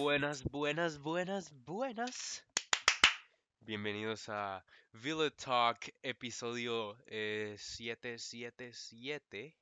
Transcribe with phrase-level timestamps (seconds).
[0.00, 2.44] Buenas, buenas, buenas, buenas.
[3.58, 9.56] Bienvenidos a Villa Talk, episodio eh, 777.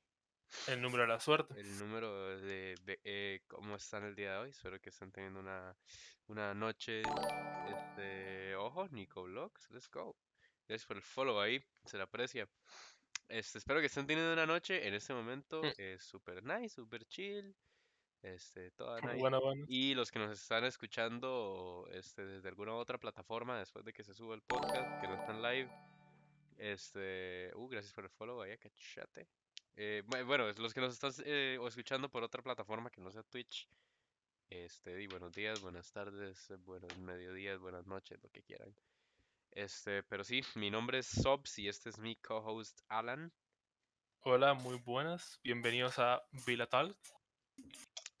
[0.67, 1.59] El número de la suerte.
[1.59, 4.51] El número de, de, eh, cómo están el día de hoy.
[4.51, 5.75] Espero que estén teniendo una,
[6.27, 7.01] una noche.
[7.67, 10.15] Este, ojo, Nico Vlogs, let's go.
[10.67, 12.47] Gracias por el follow ahí, se le aprecia.
[13.27, 15.71] Este, espero que estén teniendo una noche en este momento Mm.
[15.79, 17.55] eh, super nice, super chill.
[18.21, 19.19] Este, toda nice.
[19.19, 19.65] Bueno, bueno.
[19.67, 24.13] Y los que nos están escuchando este, desde alguna otra plataforma después de que se
[24.13, 25.69] suba el podcast, que no están live.
[26.57, 29.27] Este, uh, gracias por el follow, vaya cachate.
[29.75, 33.21] Eh, bu- bueno, los que nos están eh, escuchando por otra plataforma que no sea
[33.23, 33.67] Twitch.
[34.49, 38.73] Este, y buenos días, buenas tardes, buenos mediodías, buenas noches, lo que quieran.
[39.51, 43.31] Este, pero sí, mi nombre es Sobs y este es mi co-host Alan.
[44.21, 45.39] Hola, muy buenas.
[45.43, 46.95] Bienvenidos a Vilatal.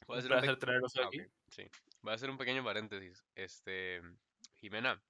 [0.07, 1.21] Voy a hacer un placer pe- tenerlos Ah, aquí.
[1.49, 1.63] sí.
[2.01, 3.23] Voy a hacer un pequeño paréntesis.
[3.35, 4.01] Este,
[4.55, 5.01] Jimena,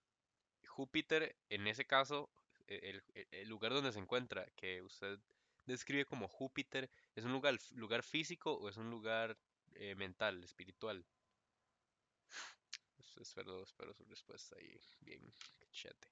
[0.66, 2.30] Júpiter, en ese caso,
[2.68, 5.20] e- el, el- el lugar donde se encuentra, que usted
[5.66, 9.38] describe como Júpiter, ¿es un lugar, lugar físico o es un lugar
[9.76, 11.06] eh, mental, espiritual?
[13.00, 15.22] Es- Espero, espero su respuesta ahí, bien,
[15.60, 16.08] cachete.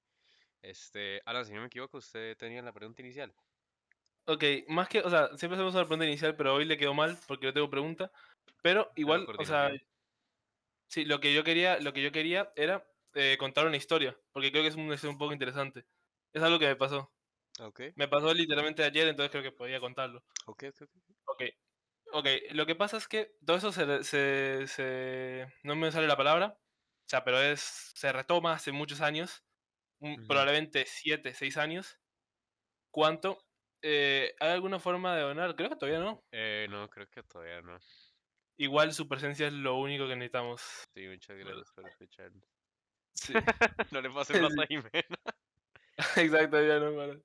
[0.62, 3.32] Este, Alan, si no me equivoco, usted tenía la pregunta inicial.
[4.28, 7.16] Ok, más que, o sea, siempre hacemos una pregunta inicial, pero hoy le quedó mal
[7.28, 8.10] porque no tengo pregunta.
[8.66, 9.70] Pero igual, o sea,
[10.88, 14.50] sí, lo que yo quería, lo que yo quería era eh, contar una historia, porque
[14.50, 15.86] creo que es una historia un poco interesante.
[16.32, 17.12] Es algo que me pasó.
[17.60, 20.24] Ok, Me pasó literalmente ayer, entonces creo que podía contarlo.
[20.46, 20.80] ok, ok.
[20.82, 21.16] ok.
[21.24, 21.42] Ok,
[22.12, 26.16] ok, lo que pasa es que todo eso se, se, se- no me sale la
[26.16, 29.44] palabra, o sea, pero es, se retoma hace muchos años,
[30.00, 32.00] un- probablemente 7, 6 años.
[32.90, 33.38] ¿Cuánto?
[33.82, 35.56] Eh, ¿Hay alguna forma de donar?
[35.56, 36.24] Creo que todavía no.
[36.30, 37.78] Eh, no, creo que todavía no.
[38.58, 40.62] Igual su presencia es lo único que necesitamos.
[40.94, 42.32] Sí, muchas gracias por escuchar.
[43.14, 43.32] Sí,
[43.92, 45.18] No le pases plata a Jimena.
[46.16, 47.18] exacto, ya no para.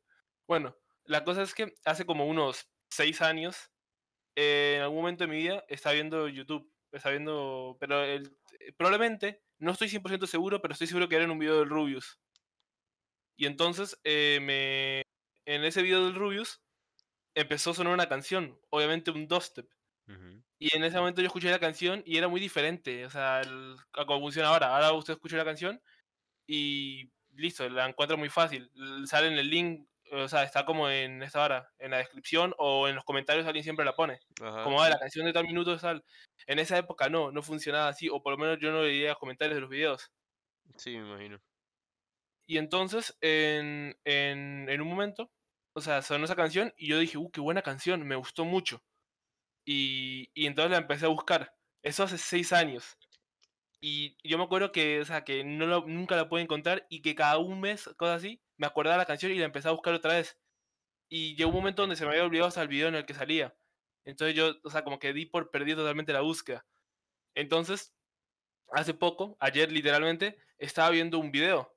[0.48, 0.76] Bueno,
[1.06, 3.72] la cosa es que hace como unos 6 años,
[4.36, 6.70] eh, en algún momento de mi vida, estaba viendo YouTube.
[6.92, 11.24] Estaba viendo, pero el, eh, probablemente, no estoy 100% seguro, pero estoy seguro que era
[11.26, 12.20] en un video del Rubius.
[13.38, 15.02] Y entonces, eh, me,
[15.46, 16.62] en ese video del Rubius,
[17.36, 19.70] empezó a sonar una canción, obviamente un dubstep.
[20.60, 23.76] Y en ese momento yo escuché la canción y era muy diferente, o sea, el-
[23.94, 24.68] a cómo funciona ahora.
[24.76, 25.82] Ahora usted escucha la canción
[26.48, 28.72] y listo, la encuentra muy fácil.
[29.06, 32.88] Sale en el link, o sea, está como en esta hora, en la descripción o
[32.88, 34.20] en los comentarios alguien siempre la pone.
[34.42, 36.04] Ajá, Como, ah, la canción de tal minuto tal.
[36.48, 39.56] En esa época no, no funcionaba así, o por lo menos yo no leía comentarios
[39.56, 40.12] de los videos.
[40.78, 41.42] Sí, me imagino.
[42.48, 45.32] Y entonces, en, en, en un momento,
[45.74, 48.84] o sea, sonó esa canción y yo dije, uh, qué buena canción, me gustó mucho.
[49.66, 51.56] Y, y entonces la empecé a buscar.
[51.84, 52.98] Eso hace seis años.
[53.82, 57.02] Y yo me acuerdo que, o sea, que no lo- nunca la pude encontrar y
[57.02, 59.94] que cada un mes, cosas así, me acordaba la canción y la empecé a buscar
[59.94, 60.40] otra vez.
[61.10, 63.14] Y llegó un momento donde se me había olvidado hasta el video en el que
[63.16, 63.56] salía.
[64.06, 66.66] Entonces yo, o sea, como que di por perdido totalmente la búsqueda.
[67.36, 67.96] Entonces,
[68.72, 71.76] hace poco, ayer literalmente, estaba viendo un video.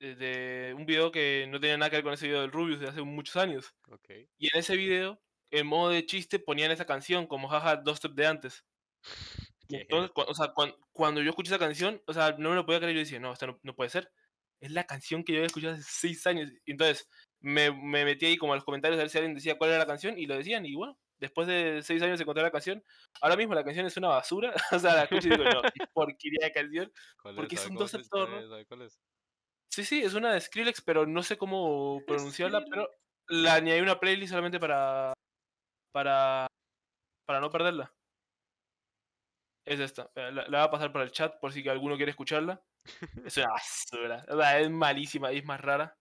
[0.00, 2.80] eh, De un video que no tenía nada que ver con ese video del Rubius
[2.80, 3.74] de hace muchos años.
[3.90, 4.10] Ok.
[4.38, 8.12] Y en ese video, en modo de chiste, ponían esa canción como jaja, dos step
[8.12, 8.64] de antes.
[9.68, 12.66] Entonces, cua- o sea, cuan- cuando yo escuché esa canción, o sea, no me lo
[12.66, 12.94] podía creer.
[12.94, 14.10] Yo decía, no, esto no, no puede ser.
[14.60, 16.50] Es la canción que yo había escuchado hace seis años.
[16.66, 17.08] Entonces
[17.40, 19.78] me, me metí ahí como a los comentarios a ver si alguien decía cuál era
[19.78, 20.64] la canción y lo decían.
[20.66, 22.82] Y bueno, después de seis años encontré la canción.
[23.20, 24.52] Ahora mismo la canción es una basura.
[24.72, 25.62] o sea, la escucho y digo, no,
[25.92, 26.92] porquería de canción.
[27.22, 27.60] ¿Cuál Porque es?
[27.60, 28.36] es ¿Sabe un cómo se- dubstep todo, ¿no?
[28.36, 29.00] sabe- sabe cuál es?
[29.70, 32.88] Sí, sí, es una de Skrillex, pero no sé cómo pronunciarla, pero
[33.28, 35.12] la añadí a una playlist solamente para
[35.94, 36.46] para
[37.26, 37.94] para no perderla.
[39.64, 40.10] Es esta.
[40.16, 42.62] eh, La, la voy a pasar por el chat por si alguno quiere escucharla.
[43.24, 44.58] Es una basura.
[44.58, 45.96] es malísima y es más rara.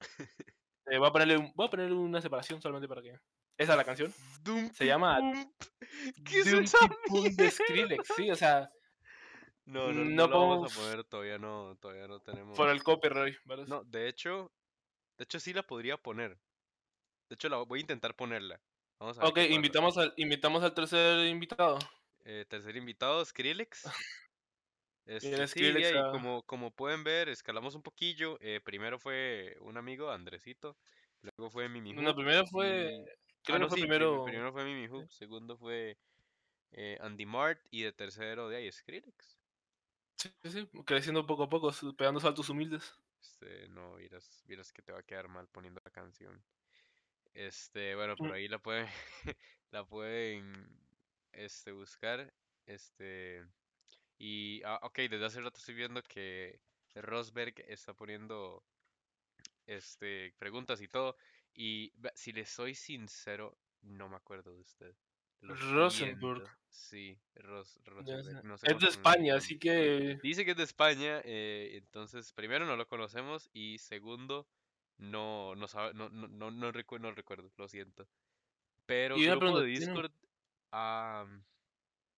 [0.90, 3.10] Eh, voy, a ponerle un- voy a ponerle una separación solamente para que.
[3.58, 4.10] Esa es la canción.
[4.72, 5.20] Se llama.
[6.24, 6.78] ¿Qué es esa
[7.36, 7.50] de?
[7.50, 8.70] Skrillex, sí, o sea,
[9.66, 12.56] No, no, no, no lo vamos a poner, todavía no, todavía no tenemos.
[12.56, 13.66] por el copyright, ¿verdad?
[13.66, 14.50] No, de hecho,
[15.18, 16.38] de hecho sí la podría poner.
[17.28, 18.58] De hecho, la voy a intentar ponerla.
[18.98, 21.78] Vamos a ver ok, invitamos al, invitamos al tercer invitado.
[22.24, 23.84] Eh, tercer invitado, Skrillex.
[25.06, 28.36] Este, sí, Skrillex y a- como, como pueden ver, escalamos un poquillo.
[28.42, 30.76] Eh, primero fue un amigo, Andresito.
[31.22, 33.04] Luego fue Mimi No, Hoop, primero fue.
[33.42, 34.22] Creo ah, no, fue sí, primero.
[34.24, 35.96] primero fue Mimi Hoop, segundo fue
[36.72, 39.38] eh, Andy Mart y de tercero de ahí Skrillex.
[40.16, 42.94] Sí, sí, sí, creciendo poco a poco, pegando saltos humildes.
[43.22, 46.42] Este, no, vieras, vieras que te va a quedar mal poniendo la canción.
[47.38, 48.32] Este, bueno, por Mm.
[48.32, 48.86] ahí la pueden,
[49.70, 50.68] la pueden,
[51.32, 52.34] este, buscar,
[52.66, 53.46] este,
[54.18, 56.60] Y, ah, ok, desde hace rato estoy viendo que
[56.94, 58.64] Rosberg está poniendo
[59.66, 61.16] este, preguntas y todo.
[61.54, 64.94] Y si le soy sincero, no me acuerdo de usted.
[65.40, 66.42] Lo Rosenborg.
[66.42, 66.50] siento.
[66.68, 68.42] Sí, Ros, Rosenberg, sé.
[68.42, 70.20] no sé Es de España, así que.
[70.22, 74.48] Dice que es de España, eh, entonces primero no lo conocemos y segundo
[74.98, 78.08] no no sabe, no no no, no recu- no recuerdo, lo siento.
[78.86, 80.12] Pero Y una grupo pregunta, de ¿tiene- Discord,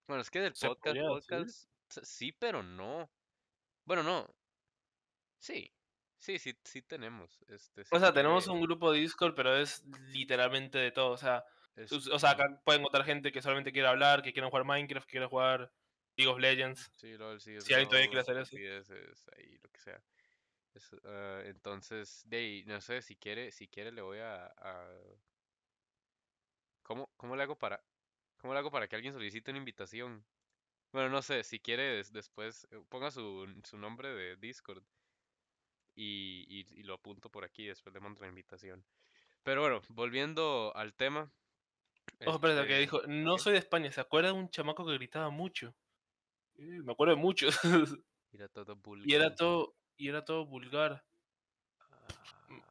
[0.06, 1.44] bueno, es que del ¿Se podcast, podría
[2.02, 3.10] sí, pero no.
[3.84, 4.34] Bueno, no.
[5.38, 5.72] Sí,
[6.18, 7.38] sí, sí, sí tenemos.
[7.48, 11.10] Este, O sea, tenemos un grupo de Discord, pero es literalmente de todo.
[11.12, 11.44] O sea,
[11.76, 15.06] es- o sea, acá pueden encontrar gente que solamente quiere hablar, que quiere jugar Minecraft,
[15.06, 15.72] que quiere jugar
[16.16, 16.90] League of Legends.
[16.96, 18.42] Sí, LOL, sí, Si alguien todavía quiere hacer eso.
[18.42, 20.02] estupideces, ahí, lo que sea.
[20.74, 24.88] Es, ah, entonces, de ahí, no sé, si quiere, si quiere le voy a, a-
[26.82, 27.84] ¿Cómo, cómo le hago para,
[28.38, 30.26] cómo le hago para que alguien solicite una invitación?
[30.92, 34.84] Bueno, no sé, si quiere des- después, eh, ponga su, su nombre de Discord
[35.94, 38.86] y, y, y lo apunto por aquí, después le mando la invitación.
[39.44, 41.34] Pero bueno, volviendo al tema.
[42.24, 43.38] Ojo, espérate, que este, dijo, no ¿qué?
[43.38, 43.92] soy de España.
[43.92, 45.76] ¿Se acuerda de un chamaco que gritaba mucho?
[46.54, 47.58] Eh, me acuerdo de muchos.
[48.32, 49.34] Era todo y era vulgar.
[49.34, 51.04] todo, y era todo vulgar.
[51.78, 52.62] Ah,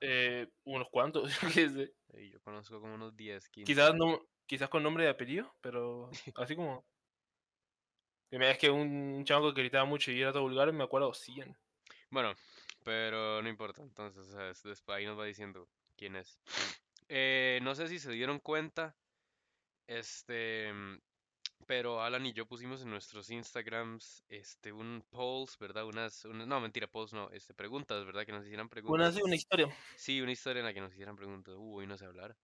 [0.00, 1.94] Eh, unos cuantos, yo qué sé.
[2.14, 3.72] y yo conozco como unos 10, 15.
[3.72, 6.86] Quizás no, quizás con nombre y apellido, pero así como.
[8.30, 11.56] Es que un chamaco que gritaba mucho y era todo vulgar, me acuerdo 100.
[12.10, 12.34] Bueno,
[12.84, 16.38] pero no importa, entonces, después ahí nos va diciendo quién es.
[17.08, 18.96] Eh, no sé si se dieron cuenta,
[19.86, 20.98] este, mm,
[21.66, 25.84] pero Alan y yo pusimos en nuestros Instagrams, este, un polls, ¿verdad?
[25.86, 28.24] Unas, unas- no, mentira, polls no, este, preguntas, ¿verdad?
[28.26, 29.14] Que nos hicieran Una, preguntas.
[29.14, 29.68] sí, una historia.
[29.96, 31.54] Sí, una historia en la que nos hicieran preguntas.
[31.56, 32.36] Uh, hoy no sé hablar.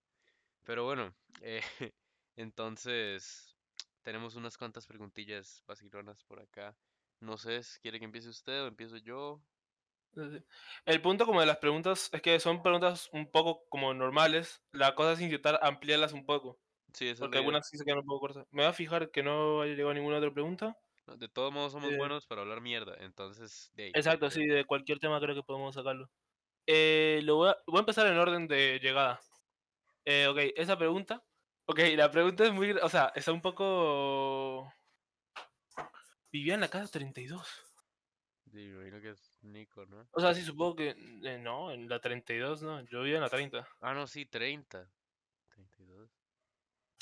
[0.64, 1.62] Pero bueno, eh,
[2.36, 3.56] entonces,
[4.02, 6.76] tenemos unas cuantas preguntillas vacilonas por acá.
[7.20, 9.42] No sé, si ¿quiere que empiece usted o empiezo yo?
[10.84, 14.62] El punto como de las preguntas es que son preguntas un poco como normales.
[14.72, 16.60] La cosa es intentar ampliarlas un poco.
[16.94, 17.40] Sí, esa es Porque idea.
[17.40, 18.46] algunas sí se quedan un poco cortas.
[18.50, 20.76] Me voy a fijar que no haya llegado ninguna otra pregunta.
[21.06, 23.92] No, De todos modos somos Eh, buenos para hablar mierda, entonces de ahí.
[23.94, 26.10] Exacto, sí, de cualquier tema creo que podemos sacarlo.
[26.66, 29.20] Eh, lo voy, a, voy a empezar en orden de llegada.
[30.04, 31.24] Eh, ok, esa pregunta.
[31.66, 32.68] Ok, la pregunta es muy.
[32.72, 34.72] gra- O sea, está un poco.
[36.32, 37.46] Vivía en la casa 32.
[38.50, 40.08] sí, me imagino que es Nico, ¿no?
[40.12, 40.90] O sea, sí, supongo que.
[41.24, 42.80] eh, no, en la 32 no.
[42.86, 43.68] Yo vivía en la 30.
[43.80, 44.88] Ah, no, sí, 30.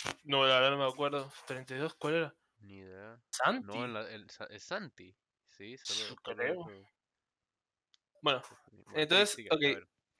[0.02, 1.30] 32, No, la verdad no me acuerdo.
[1.47, 2.35] ¿32 cuál era?
[2.61, 3.21] ni idea.
[3.30, 3.78] ¿Santi?
[3.78, 5.14] No, la, el es Santi.
[5.47, 6.71] Sí, solo, Creo.
[6.71, 6.88] eso.
[8.23, 8.42] Bueno,
[8.95, 9.62] entonces, ok,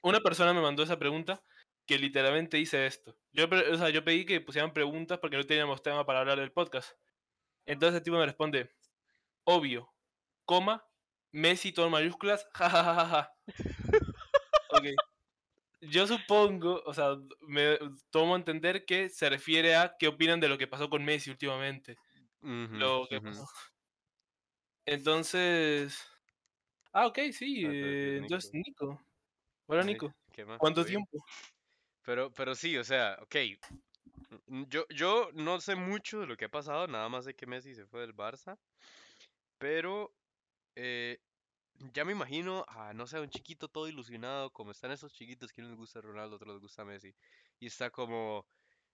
[0.01, 1.43] una persona me mandó esa pregunta
[1.85, 3.17] que literalmente dice esto.
[3.31, 6.51] Yo, o sea, yo pedí que pusieran preguntas porque no teníamos tema para hablar del
[6.51, 6.91] podcast.
[7.65, 8.71] Entonces el tipo me responde,
[9.43, 9.93] obvio,
[10.45, 10.85] coma,
[11.31, 13.33] Messi todo en mayúsculas, jajajaja.
[15.81, 17.79] Yo supongo, o sea, me
[18.11, 21.31] tomo a entender que se refiere a qué opinan de lo que pasó con Messi
[21.31, 21.97] últimamente.
[22.41, 23.47] Lo que pasó.
[24.85, 26.07] Entonces...
[26.93, 27.65] Ah, ok, sí.
[27.65, 29.01] Ah, eh, entonces, Nico.
[29.67, 30.13] Hola, Nico.
[30.31, 30.59] ¿qué más?
[30.59, 31.23] ¿Cuánto tiempo?
[32.03, 33.35] Pero, pero sí, o sea, ok.
[34.67, 37.73] Yo, yo no sé mucho de lo que ha pasado, nada más sé que Messi
[37.73, 38.57] se fue del Barça.
[39.57, 40.13] Pero
[40.75, 41.19] eh,
[41.93, 45.61] ya me imagino a, no sé, un chiquito todo ilusionado, como están esos chiquitos que
[45.61, 47.13] uno les gusta Ronaldo, otros les gusta Messi.
[47.59, 48.45] Y está como,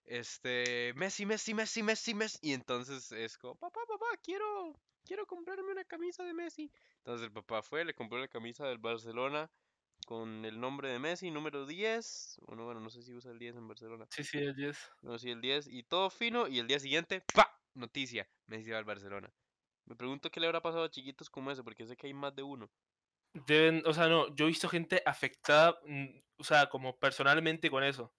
[0.06, 2.40] este, Messi, Messi, Messi, Messi, Messi.
[2.42, 6.72] Y entonces es como, papá, papá, quiero, quiero comprarme una camisa de Messi.
[6.98, 9.50] Entonces el papá fue, le compró la camisa del Barcelona
[10.06, 12.40] con el nombre de Messi, número 10.
[12.48, 14.08] Bueno, bueno, no sé si usa el 10 en Barcelona.
[14.10, 14.78] Sí, sí, el 10.
[15.02, 16.48] No, sí, el 10 y todo fino.
[16.48, 17.54] Y el día siguiente, ¡pa!
[17.74, 19.32] Noticia, Messi va al Barcelona.
[19.88, 22.36] Me pregunto qué le habrá pasado a chiquitos como ese, porque sé que hay más
[22.36, 22.70] de uno.
[23.48, 26.06] Deben, o sea, no, yo he visto gente afectada, mm,
[26.40, 28.12] o sea, como personalmente con eso.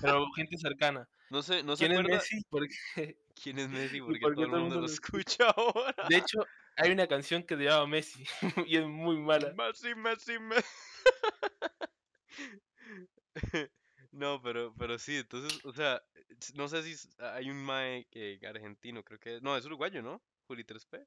[0.00, 1.08] Pero gente cercana.
[1.30, 2.36] No sé, no se ¿Quién es Messi?
[2.50, 2.74] Porque,
[3.42, 5.94] quién es Messi, ¿Y porque por todo el mundo lo escucha ahora.
[6.08, 6.38] de hecho,
[6.76, 8.24] hay una canción que se llama Messi
[8.66, 9.52] y es muy mala.
[9.54, 10.64] Messi, Messi, Messi.
[14.12, 16.00] No, pero, pero sí, entonces, o sea,
[16.40, 20.22] s- no sé si hay un mae que argentino, creo que, no, es uruguayo, ¿no?
[20.46, 21.06] Juli 3P.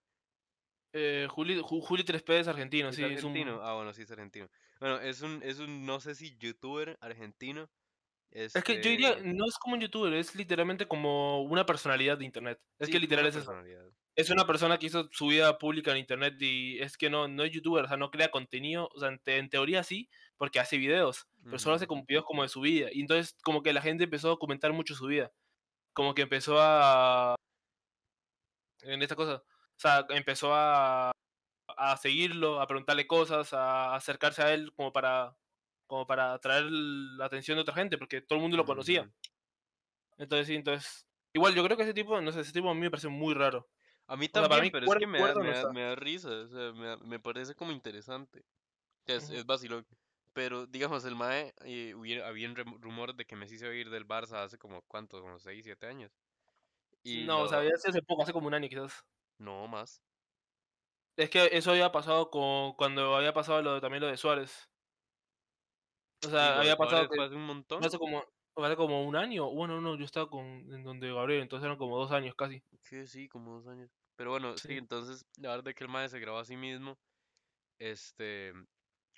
[0.94, 3.32] Eh, Juli, Ju- Juli 3P es argentino, ¿Es sí, es un...
[3.32, 3.62] argentino?
[3.64, 4.50] Ah, bueno, sí es argentino.
[4.80, 7.70] Bueno, es un, es un, no sé si youtuber argentino.
[8.54, 12.18] Es que yo diría, Este, no es como un youtuber, es literalmente como una personalidad
[12.18, 12.60] de internet.
[12.80, 13.54] Es sí, que literal es eso.
[14.16, 17.44] Es una persona que hizo su vida pública en internet y es que no, no
[17.44, 20.60] es youtuber, o sea, no crea contenido, o sea, en, te- en teoría sí, porque
[20.60, 22.90] hace videos, pero solo hace como videos como de su vida.
[22.92, 25.32] Y entonces como que la gente empezó a documentar mucho su vida.
[25.94, 27.36] Como que empezó a...
[28.82, 29.36] En esta cosa.
[29.36, 31.12] O sea, empezó a,
[31.68, 35.38] a seguirlo, a preguntarle cosas, a acercarse a él como para,
[35.88, 39.02] como para atraer la atención de otra gente, porque todo el mundo lo conocía.
[39.04, 39.12] Ujú.
[40.18, 41.06] Entonces, sí, entonces.
[41.34, 43.34] Igual, yo creo que ese tipo, no sé, ese tipo a mí me parece muy
[43.34, 43.70] raro.
[44.08, 45.82] A mí O sea, también, mí, pero es que me da, no me da, me
[45.84, 48.44] da risa, o sea, me, da- me parece como interesante.
[49.06, 49.34] Es, Ujú.
[49.36, 49.86] es vacilón.
[50.34, 53.78] Pero, digamos, el Mae, eh, hubiera, habían rem- rumores de que Messi se iba a
[53.78, 55.22] ir del Barça hace como, ¿cuánto?
[55.22, 56.12] Como 6 7 años.
[57.04, 59.04] Y No, o sea, había hace poco, hace como un año quizás.
[59.40, 60.02] No, más.
[61.18, 64.70] Es que eso había pasado con, cuando había pasado lo de, también lo de Suárez.
[66.26, 67.84] O sea, había pasado que hace un montón.
[67.84, 68.24] hace como,
[68.56, 69.50] hace como un año.
[69.50, 72.62] Bueno, no, yo estaba con, en donde Gabriel, entonces eran como dos años casi.
[72.82, 73.90] Sí, sí, como dos años.
[74.16, 74.78] Pero bueno, sí, Sí.
[74.78, 76.98] entonces, la verdad que el Mae se grabó a sí mismo,
[77.80, 78.54] este,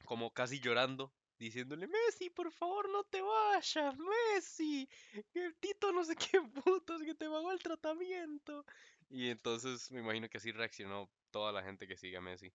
[0.05, 4.87] como casi llorando, diciéndole, Messi, por favor, no te vayas, Messi,
[5.33, 8.63] el Tito no sé qué putos, que te pagó el tratamiento.
[9.09, 12.53] Y entonces me imagino que así reaccionó toda la gente que sigue a Messi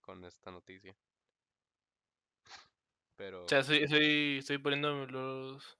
[0.00, 0.94] con esta noticia.
[3.16, 5.78] Pero, O sea, estoy, estoy, estoy poniendo los...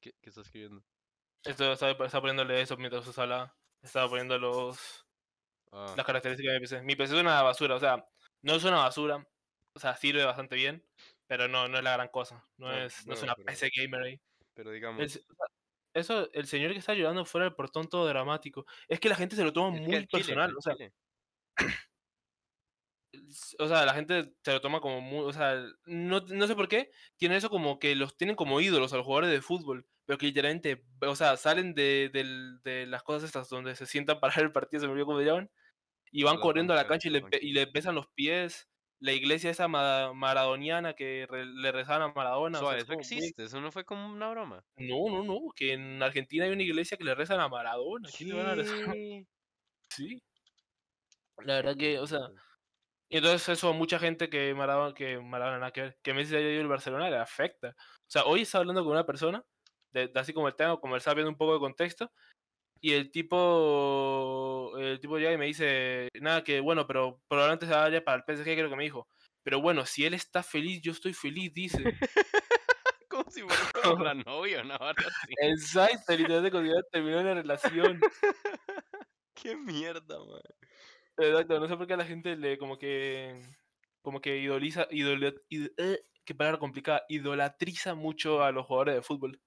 [0.00, 0.82] ¿qué, qué estás escribiendo?
[1.44, 3.54] Esto, estaba, estaba poniéndole eso mientras usted hablaba.
[3.82, 5.06] Estaba poniendo los,
[5.72, 6.82] Ah, las características de mi PC.
[6.82, 8.06] Mi PC es una basura, o sea,
[8.42, 9.26] no es una basura.
[9.74, 10.84] O sea, sirve bastante bien,
[11.26, 12.44] pero no, no es la gran cosa.
[12.58, 14.20] No, No, es, no es una pero- PC gamer ahí.
[14.54, 15.22] pero El digamos, sea,
[15.94, 18.66] eso, el señor que está llorando fuera del portón todo dramático.
[18.88, 20.50] Es que la gente se lo toma muy chile, personal.
[20.50, 20.74] al O sea,
[23.58, 26.68] o sea, la gente se lo toma como muy, o sea, no, no sé por
[26.68, 30.18] qué, tienen eso como que los tienen como ídolos a los jugadores de fútbol, pero
[30.18, 34.34] que literalmente, o sea, salen de, del- de las cosas estas donde se sientan para
[34.34, 35.50] ver el partido, se me olvidó cómo se llaman,
[36.12, 37.72] y van corriendo a la cancha y las le, pe- y le banquetas.
[37.72, 38.68] besan los pies,
[39.00, 43.00] la iglesia esa ma- maradoniana que re- le rezaban a Maradona, o sea, eso muy...
[43.00, 44.64] existe, eso no fue como una broma.
[44.76, 48.30] No, no, no, que en Argentina hay una iglesia que le rezan a Maradona, ¿quién
[48.30, 48.76] le van a rezar?
[48.96, 49.26] ¿Qué?
[49.88, 50.22] Sí,
[51.44, 52.20] la verdad que, o sea.
[53.08, 56.48] Y entonces eso a mucha gente que Maradona, que Maradona que ver, que Messi haya
[56.50, 57.74] ido al Barcelona le afecta.
[57.78, 59.44] O sea, hoy estaba hablando con una persona,
[59.90, 62.10] de, de así como el tema, como él estaba viendo un poco de contexto,
[62.82, 67.72] y el tipo, el tipo llega y me dice, nada, que bueno, pero probablemente se
[67.72, 69.08] vaya para el PSG, creo que me dijo.
[69.44, 71.78] Pero bueno, si él está feliz, yo estoy feliz, dice.
[73.08, 75.34] Como si fuera como la novia, una vara así.
[75.40, 78.00] Exacto, literalmente terminó la relación.
[79.34, 80.40] Qué mierda, man.
[81.18, 83.40] Exacto, no sé por qué a la gente le como que
[84.02, 89.02] como que idoliza, idola, id- eh, qué palabra complicada, idolatriza mucho a los jugadores de
[89.02, 89.40] fútbol.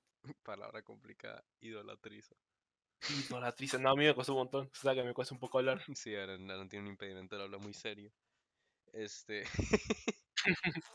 [0.43, 2.35] Palabra complicada, idolatriza.
[3.09, 5.59] Idolatriza, no, a mí me cuesta un montón, o sea que me cuesta un poco
[5.59, 5.81] hablar.
[5.95, 8.11] Sí, Aaron, Aaron tiene un impedimento, habla muy serio.
[8.93, 9.43] Este.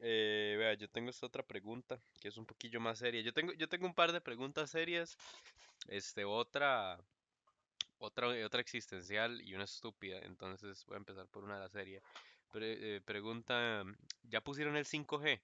[0.00, 3.20] eh, vea, yo tengo esta otra pregunta que es un poquillo más seria.
[3.20, 5.16] Yo tengo, yo tengo un par de preguntas serias.
[5.88, 6.98] Este, otra.
[8.00, 10.20] Otra, otra existencial y una estúpida.
[10.20, 12.00] Entonces voy a empezar por una de la serie.
[12.52, 13.84] Pre- eh, pregunta,
[14.22, 15.40] ¿ya pusieron el 5G?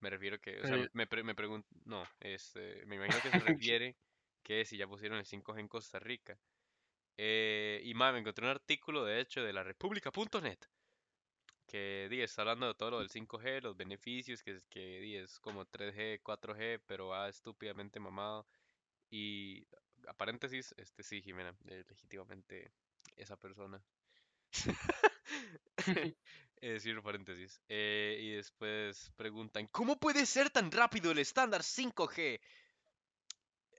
[0.00, 0.90] Me refiero que, o sea, Eh.
[0.92, 3.38] me, pre- me pregunto, no, este, me imagino que se
[3.72, 3.96] refiere
[4.46, 6.38] que si ya pusieron el 5G en Costa Rica.
[7.18, 10.58] Eh, y más, me encontré un artículo, de hecho, de la república.net,
[11.66, 15.16] que di, está hablando de todo lo del 5G, los beneficios, que, es- que di,
[15.16, 18.46] es como 3G, 4G, pero va estúpidamente mamado.
[19.10, 19.66] Y,
[20.08, 22.72] a paréntesis, este sí, Jimena, eh, legítimamente
[23.16, 23.82] esa persona.
[26.62, 27.60] Eh, cierro paréntesis.
[27.68, 32.40] Eh, y después preguntan, ¿cómo puede ser tan rápido el estándar 5G?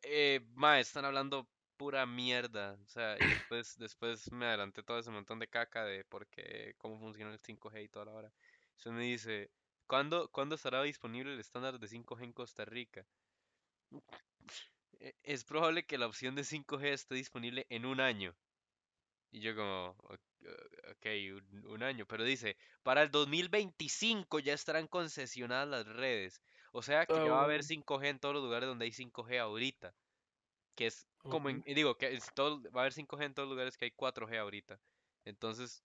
[0.03, 2.77] Eh, ma, están hablando pura mierda.
[2.83, 6.99] O sea, después, después me adelanté todo ese montón de caca de por qué, cómo
[6.99, 8.33] funciona el 5G y toda la hora.
[8.77, 9.51] Eso me dice,
[9.87, 13.05] ¿cuándo, ¿cuándo estará disponible el estándar de 5G en Costa Rica?
[14.99, 18.35] "E- Es probable que la opción de 5G esté disponible en un año.
[19.31, 19.95] Y yo como,
[20.91, 21.05] "Ok,
[21.65, 26.41] un año, pero dice, para el 2025 ya estarán concesionadas las redes.
[26.77, 28.91] O sea que ya va a haber bueno, 5G en todos los lugares donde hay
[28.91, 29.95] 5G ahorita.
[30.75, 33.55] Que es como en, digo, que es todo, va a haber 5G en todos los
[33.55, 34.79] lugares que hay 4G ahorita.
[35.25, 35.83] Entonces,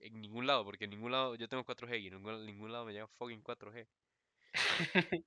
[0.00, 2.84] en ningún lado, porque en ningún lado, yo tengo 4G y en ningún, ningún lado
[2.84, 3.86] me llega fucking 4G.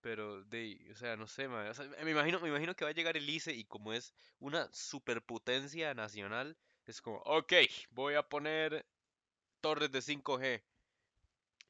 [0.00, 2.90] Pero, de, o sea, no sé, ma, o sea, me imagino, me imagino que va
[2.90, 7.52] a llegar el ICE y como es una superpotencia nacional, es como, ok,
[7.90, 8.86] voy a poner
[9.60, 10.64] torres de 5G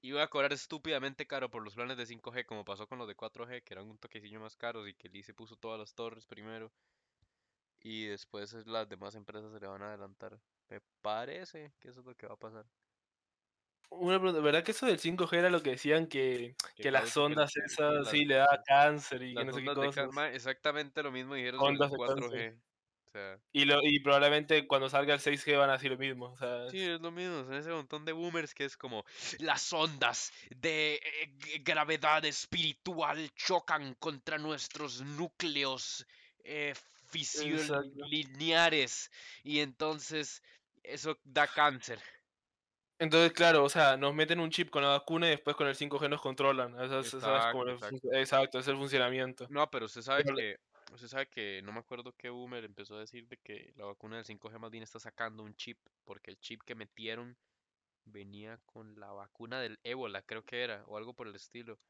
[0.02, 3.16] voy a cobrar estúpidamente caro por los planes de 5G, como pasó con los de
[3.16, 6.26] 4G, que eran un toquecillo más caros y que el ICE puso todas las torres
[6.26, 6.72] primero
[7.80, 10.40] y después es- las demás empresas se le van a adelantar.
[10.68, 12.66] Me parece que eso es lo que va a pasar.
[13.90, 17.16] Una pregunta, ¿verdad que eso del 5G era lo que decían que, Que que las
[17.16, 19.94] ondas que- esas sí le da cáncer y que no sé qué cosas?
[19.94, 22.52] calma, exactamente lo mismo dijeron sobre el Ondas de cáncer.
[22.54, 22.62] 4G.
[23.16, 26.26] Sea, Y, lo, y probablemente cuando salga el 6G van a decir lo mismo.
[26.32, 29.04] O sea, sí, es lo mismo, son ese montón de boomers que es como
[29.38, 36.06] las ondas de eh, gravedad espiritual chocan contra nuestros núcleos
[36.44, 36.74] eh,
[37.40, 38.08] Exacto.
[38.08, 39.10] fisilineares
[39.42, 40.42] y entonces
[40.82, 42.00] eso da cáncer.
[42.98, 45.74] Entonces, claro, o sea, nos meten un chip con la vacuna y después con el
[45.74, 46.74] 5G nos controlan.
[46.80, 46.90] Es
[47.50, 48.08] como Exacto, el exacto.
[48.12, 49.46] exacto, es el funcionamiento.
[49.50, 50.56] No, pero usted sabe Pero que,
[50.92, 54.16] usted sabe que, no me acuerdo qué boomer empezó a decir de que la vacuna
[54.16, 57.38] del 5G más bien está sacando un chip, porque el chip que metieron
[58.04, 61.80] venía con la vacuna del ébola, creo que era, o algo por el estilo.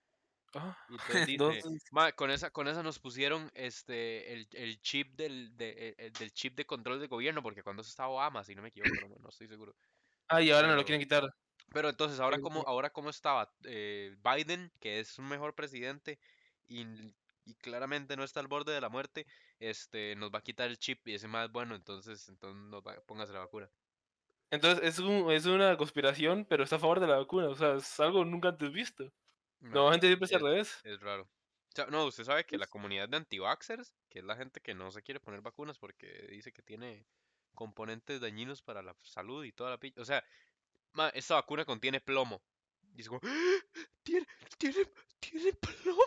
[0.55, 4.81] Ah, Y entonces dice, Entonces, "Ma, con esa, con esa nos pusieron este el, el
[4.83, 8.45] chip del, de- el- del chip de control de gobierno, porque cuando eso estaba Obama,
[8.45, 9.77] si no me equivoco, no, no estoy seguro.
[10.29, 11.25] ah, y ahora no lo quieren quitar.
[11.73, 16.21] pero entonces, ahora como, ahora cómo estaba eh, Biden, que es un mejor presidente
[16.69, 16.87] y,
[17.47, 19.27] y claramente no está al borde de la muerte,
[19.61, 23.01] este, nos va a quitar el chip y ese más bueno, entonces, entonces nos va,
[23.07, 23.71] póngase la vacuna.
[24.51, 27.49] Entonces, es, un- es una conspiración, pero está a favor de la vacuna.
[27.49, 29.05] O sea, es algo nunca antes visto.
[29.61, 30.81] Ma, Normalmente siempre es al revés.
[30.85, 31.23] es raro.
[31.25, 34.75] O sea, no, usted sabe que la comunidad de anti-vaxxers, que es la gente que
[34.75, 37.07] no se quiere poner vacunas porque dice que tiene
[37.55, 39.93] componentes dañinos para la salud y toda la pi...
[39.99, 40.25] O sea,
[40.93, 42.43] ma, esta vacuna contiene plomo.
[42.95, 43.59] Y es como, "¡Ah!
[44.03, 44.27] tiene,
[44.59, 44.77] tiene,
[45.21, 46.03] tiene plomo.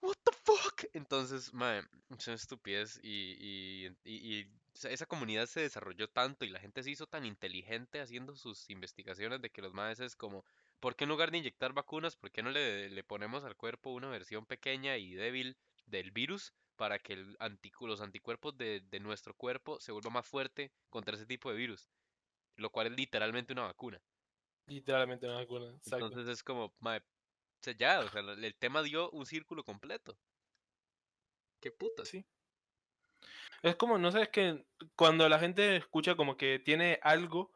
[0.00, 0.84] What the fuck?
[0.92, 6.50] Entonces, ma, es una estupidez y, y, y, y esa- comunidad se desarrolló tanto y
[6.50, 10.44] la gente se hizo tan inteligente haciendo sus investigaciones de que los maes es como,
[10.80, 13.90] ¿por qué en lugar de inyectar vacunas, por qué no le, le ponemos al cuerpo
[13.90, 19.00] una versión pequeña y débil del virus para que el anticu- los anticuerpos de, de
[19.00, 21.88] nuestro cuerpo se vuelvan más fuerte contra ese tipo de virus?
[22.56, 24.00] Lo cual es literalmente una vacuna.
[24.66, 25.70] Literalmente una vacuna.
[25.70, 26.06] Exacto.
[26.06, 27.02] Entonces es como, mae,
[27.64, 30.18] sea, ya, o sea, la- el tema dio un círculo completo.
[31.60, 32.08] ¿Qué putas?
[32.08, 32.24] Sí.
[33.62, 37.52] Es como, no sé, es que cuando la gente escucha como que tiene algo,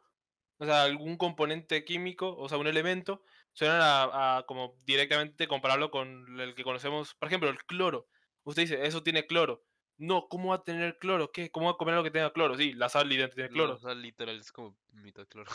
[0.58, 5.90] o sea, algún componente químico, o sea, un elemento, suenan a, a como directamente compararlo
[5.90, 8.08] con el que conocemos, por ejemplo, el cloro.
[8.44, 9.64] Usted dice, eso tiene cloro.
[9.98, 11.32] No, ¿cómo va a tener cloro?
[11.32, 11.50] ¿Qué?
[11.50, 12.56] ¿Cómo va a comer algo que tenga cloro?
[12.56, 13.78] Sí, la sal literalmente tiene La cloro.
[13.78, 15.50] sal literal es como mitad cloro.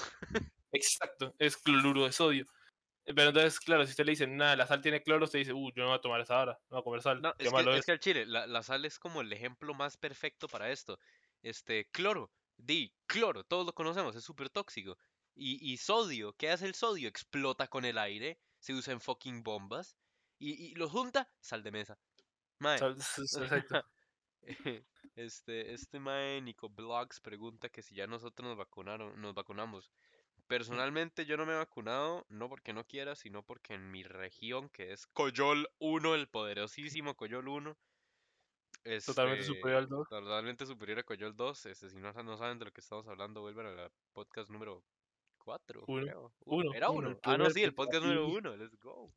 [0.72, 2.48] Exacto, es cloruro de sodio.
[3.06, 5.72] Pero entonces, claro, si usted le dice, nada, la sal tiene cloro, usted dice, uh,
[5.74, 7.22] yo no voy a tomar esa ahora, no voy a comer sal.
[7.22, 7.86] No, Qué es que, malo es es.
[7.86, 11.00] que al chile, la, la sal es como el ejemplo más perfecto para esto.
[11.42, 14.98] Este, cloro, di, cloro, todos lo conocemos, es súper tóxico.
[15.36, 17.10] Y, y sodio, ¿qué hace el sodio?
[17.10, 19.98] Explota con el aire, se usa en fucking bombas.
[20.40, 22.00] Y, y lo junta, sal de mesa.
[22.60, 22.88] Mae,
[23.28, 23.84] Exacto.
[25.16, 29.92] Este, este mae Nico Blogs pregunta que si ya nosotros nos vacunaron, nos vacunamos.
[30.58, 34.70] Personalmente yo no me he vacunado, no porque no quiera, sino porque en mi región,
[34.70, 37.76] que es Coyol 1, el poderosísimo Coyol 1,
[39.04, 40.10] Totalmente este, superior al 2.
[40.10, 43.42] totalmente superior a Coyol 2, este, si no, no saben de lo que estamos hablando,
[43.42, 44.84] vuelvan a la podcast número
[45.40, 46.06] 4, Uno.
[46.06, 46.34] creo.
[46.46, 46.74] Uno.
[46.76, 47.10] Era uno, uno.
[47.10, 48.04] el Ah, no, sí, el podcast.
[48.04, 49.12] número Y- 1, let's go.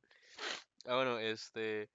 [0.86, 1.90] Ah, bueno, este,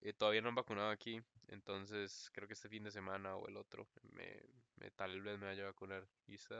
[0.00, 3.56] eh, todavía no han vacunado aquí, entonces creo que este fin de semana o el
[3.56, 4.40] otro me,
[4.76, 6.06] me- tal vez me vaya a vacunar.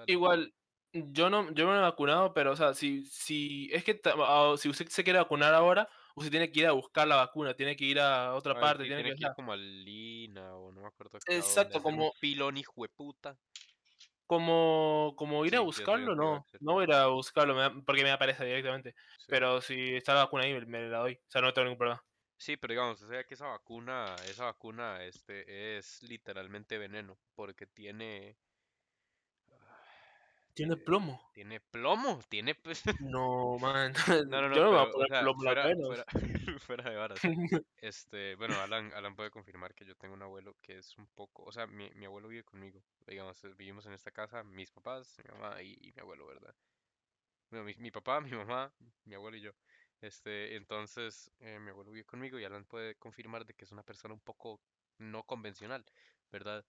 [0.06, 0.52] Igual,
[0.92, 4.55] yo no, yo no me he vacunado, pero, o sea, si, si es que ah,
[4.59, 7.77] si usted se quiere vacunar ahora, usted tiene que ir a buscar la vacuna, tiene
[7.77, 10.72] que ir a otra Ay, parte, tiene tiene que, que ir como a Lina o
[10.72, 13.38] no me acuerdo exacto, como, filón hijo de puta.
[14.27, 18.03] como, como ir a Sí, buscarlo, no, no voy a ir a buscarlo, me porque
[18.03, 19.29] me aparece directamente, Sí.
[19.29, 21.79] pero si está la vacuna ahí, me, me la doy, o sea, no tengo ningún
[21.79, 22.05] problema.
[22.38, 27.66] Sí, pero digamos, o sea que esa vacuna, esa vacuna, este, es literalmente veneno, porque
[27.66, 28.38] tiene,
[30.56, 31.20] Tiene plomo.
[31.32, 33.92] tiene plomo, tiene, pues, No, man,
[34.30, 35.86] no, no, no, yo no me voy a pero, o poner sea, plomo fuera, venas.
[35.86, 36.04] fuera,
[36.60, 37.30] fuera de varas.
[37.80, 41.44] Este, bueno, Alan, Alan puede confirmar que yo tengo un abuelo que es un poco,
[41.44, 45.18] o sea, mi, mi abuelo vive conmigo, digamos, eh, vivimos en esta casa, mis papás,
[45.24, 46.54] mi mamá y, y mi abuelo, ¿verdad?
[47.50, 49.52] Bueno, mi, mi papá, mi mamá, mi abuelo y yo.
[50.00, 53.84] Este, entonces, eh, mi abuelo vive conmigo y Alan puede confirmar de que es una
[53.84, 54.62] persona un poco
[54.98, 55.84] no convencional,
[56.32, 56.66] ¿verdad?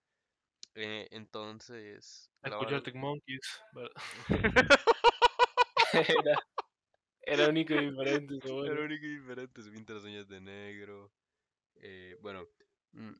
[0.76, 3.90] Eh, entonces, Arctic Monkeys, pero-
[5.94, 6.40] era,
[7.22, 9.62] era único y diferente, ese Era único y diferente,
[9.94, 11.12] las uñas de negro.
[11.76, 12.48] eh, bueno,
[12.92, 13.14] mm,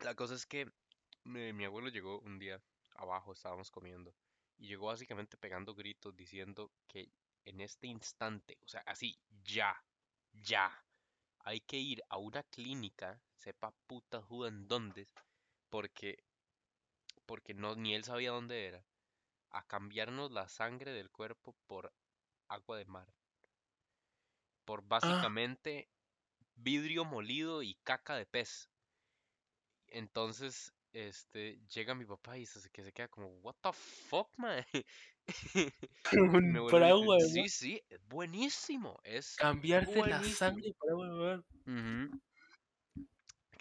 [0.00, 2.62] la cosa es que eh, mi abuelo llegó un día
[2.96, 4.14] abajo, estábamos comiendo,
[4.58, 7.10] y llegó básicamente pegando gritos diciendo que
[7.44, 9.74] en este instante, o sea, así, ya,
[10.32, 10.70] ya,
[11.40, 15.06] hay que ir a una clínica, sepa puta juda en dónde,
[15.74, 16.22] porque,
[17.26, 18.86] porque no, ni él sabía dónde era,
[19.50, 21.92] a cambiarnos la sangre del cuerpo por
[22.48, 23.14] agua de mar,
[24.66, 25.88] por Ah, básicamente
[26.56, 28.70] vidrio molido y caca de pez.
[29.86, 34.64] Entonces, este, llega mi papá y se, que se queda como, what the fuck, para
[34.66, 34.66] dice,
[36.90, 37.48] agua de sí, mar.
[37.48, 41.44] sí, buenísimo, es Cambiarte la sangre por agua de mar.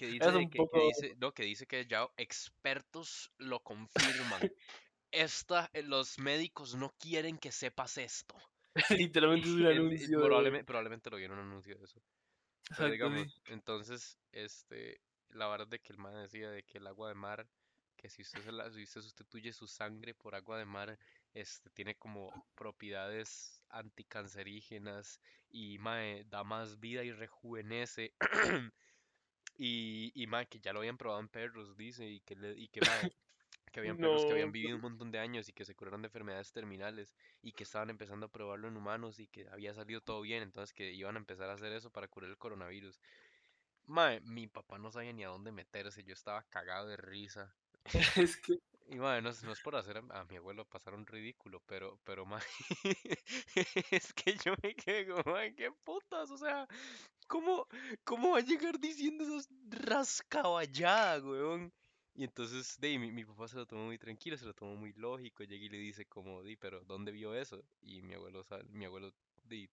[0.03, 0.79] Que dice, Es un que, que poco.
[0.87, 4.41] dice, no, que dice que ya expertos lo confirman.
[5.11, 8.35] Esta, eh, los médicos no quieren que sepas esto.
[8.89, 10.19] Literalmente es un anuncio.
[10.19, 12.01] probablemente, probablemente lo vieron un anuncio de eso.
[12.75, 17.09] Pero digamos, entonces, este, la verdad de que el man decía de que el agua
[17.09, 17.47] de mar,
[17.95, 20.97] que si usted, se la, si usted sustituye su sangre por agua de mar,
[21.33, 28.13] este, tiene como propiedades anticancerígenas y mae, da más vida y rejuvenece.
[29.55, 32.69] Y, y mae, que ya lo habían probado en perros, dice, y que, le, y
[32.69, 33.11] que, mae,
[33.71, 36.07] que habían perros que habían vivido un montón de años y que se curaron de
[36.07, 40.21] enfermedades terminales y que estaban empezando a probarlo en humanos y que había salido todo
[40.21, 42.99] bien, entonces que iban a empezar a hacer eso para curar el coronavirus.
[43.85, 47.55] Mae, mi papá no sabía ni a dónde meterse, yo estaba cagado de risa.
[48.17, 48.53] es que
[48.87, 51.61] Y mae, no, es no es por hacer a, a mi abuelo pasar un ridículo,
[51.65, 52.43] pero, pero mae,
[53.91, 56.67] es que yo me quedé como, mae, qué putas, o sea,
[57.25, 57.67] ¿cómo,
[58.03, 61.73] cómo va a llegar diciendo esas rascaballadas, weón?
[62.15, 65.43] Y entonces, de, mi, papá se lo tomó muy tranquilo, se lo tomó muy lógico,
[65.43, 67.63] llega y le dice como, di, pero ¿dónde vio eso?
[67.81, 69.11] Y mi abuelo, mi abuelo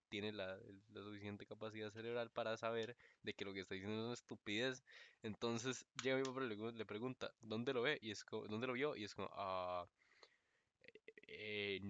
[0.09, 0.59] tiene la,
[0.95, 4.83] suficiente capacidad cerebral para saber de que lo que está diciendo es una estupidez.
[5.23, 7.99] Entonces llega mi papá y le, gu- le pregunta, ¿dónde lo ve?
[8.03, 8.97] Y es como, ¿dónde lo vio?
[8.97, 9.87] Y es como, ah,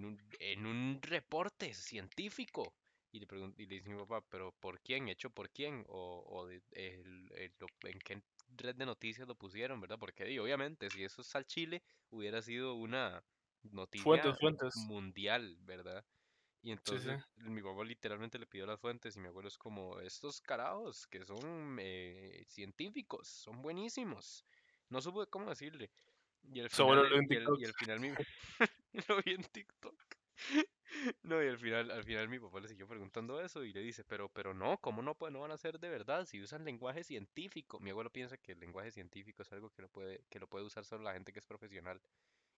[0.05, 2.73] un, en un reporte científico.
[3.12, 3.27] Y le,
[3.59, 5.09] y le dice mi papá, ¿pero por quién?
[5.09, 5.85] ¿Hecho por quién?
[5.88, 8.23] ¿O, o de- el- el- en qué
[8.57, 9.99] red de noticias lo pusieron, verdad?
[9.99, 13.25] Porque obviamente, si eso es al Chile, hubiera sido una
[13.62, 14.75] noticia fuentes, fuentes.
[14.75, 16.05] mundial, ¿verdad?
[16.62, 17.09] Y Sí, sí.
[17.09, 21.07] entonces mi papá literalmente le pidió las fuentes y mi abuelo es como, estos carajos
[21.07, 24.46] que son eh, científicos, son buenísimos.
[24.90, 25.90] No supe cómo decirle.
[26.42, 28.11] Y al final, y y al final mi,
[29.09, 30.10] lo vi en TikTok.
[31.22, 34.05] No, y al final, al final mi papá le siguió preguntando eso y le dice,
[34.05, 37.05] pero, pero no, ¿cómo no, puede- no van a ser de verdad si usan lenguaje
[37.05, 37.81] científico?
[37.81, 40.64] Mi abuelo piensa que el lenguaje científico es algo que lo puede, que lo puede
[40.64, 42.03] usar solo la gente que es profesional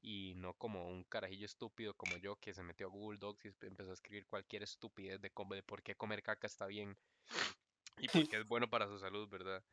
[0.01, 3.67] y no como un carajillo estúpido como yo que se metió a Google Docs y
[3.67, 6.99] empezó a escribir cualquier estupidez de, cómo- de por qué comer caca está bien
[7.99, 9.65] y por qué es bueno para su salud, ¿verdad?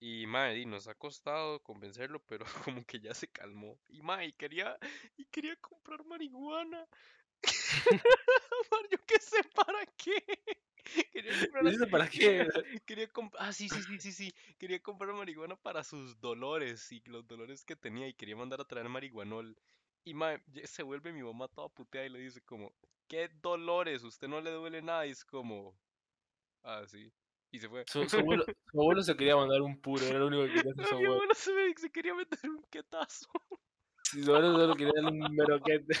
[0.00, 3.80] Y mae, nos ha costado convencerlo, pero como que ya se calmó.
[3.88, 4.78] Y mae, quería,
[5.16, 6.88] y quería comprar marihuana.
[8.90, 10.24] Yo qué sé para qué.
[11.12, 12.46] Quería comprar, ¿Y eso para qué?
[12.86, 14.32] quería comprar, ah, sí, sí, sí, sí, sí.
[14.58, 18.64] Quería comprar marihuana para sus dolores y los dolores que tenía y quería mandar a
[18.66, 19.56] traer marihuanol.
[20.04, 22.74] Y ya se vuelve mi mamá toda puteada y le dice como,
[23.08, 24.04] ¿qué dolores?
[24.04, 25.06] ¿Usted no le duele nada?
[25.06, 25.74] Y es como,
[26.62, 27.10] ah, sí.
[27.50, 27.84] Y se fue.
[27.86, 30.72] Su, su abuelo, su abuelo se quería mandar un puro, era lo único que quería
[30.72, 31.14] hacer su Mi abuelo.
[31.14, 33.26] abuelo se, me- se quería meter un quetazo.
[34.10, 35.94] Si su abuelo solo quería darle un meroquete.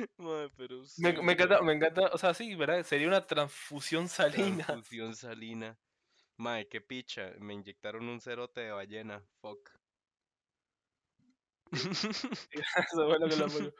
[0.18, 2.82] Mae, pero Me, sí, me encanta, me encanta, o sea, sí, ¿verdad?
[2.84, 4.64] Sería una transfusión salina.
[4.66, 5.78] Transfusión salina.
[6.36, 7.32] Mae, qué picha.
[7.38, 9.22] Me inyectaron un cerote de ballena.
[9.40, 9.70] Fuck.
[12.92, 13.72] Su abuelo que lo apoyó.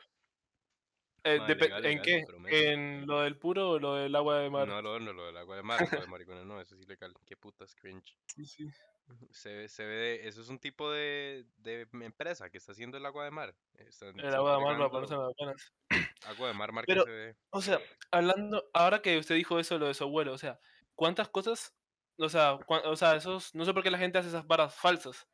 [1.23, 2.23] Eh, legal, ¿En qué?
[2.25, 2.55] prometo.
[2.55, 4.67] ¿En lo del puro o lo del agua de mar?
[4.67, 7.13] No, lo, no, lo del agua de mar, lo de marihuana, no, eso es ilegal.
[7.25, 8.17] Qué putas, cringe.
[8.25, 8.71] Sí, sí.
[9.31, 13.05] Se se ve de- eso es un tipo de, de empresa que está haciendo el
[13.05, 13.55] agua de mar.
[13.75, 15.73] El agua de mar para ponerse en las.
[16.25, 17.03] Agua de mar, Pero-.
[17.51, 17.79] O sea,
[18.11, 20.59] hablando, ahora que usted dijo eso, lo de su abuelo, o sea,
[20.95, 21.75] ¿cuántas cosas?
[22.17, 24.75] O sea, cua- o sea, esos, no sé por qué la gente hace esas varas
[24.75, 25.27] falsas,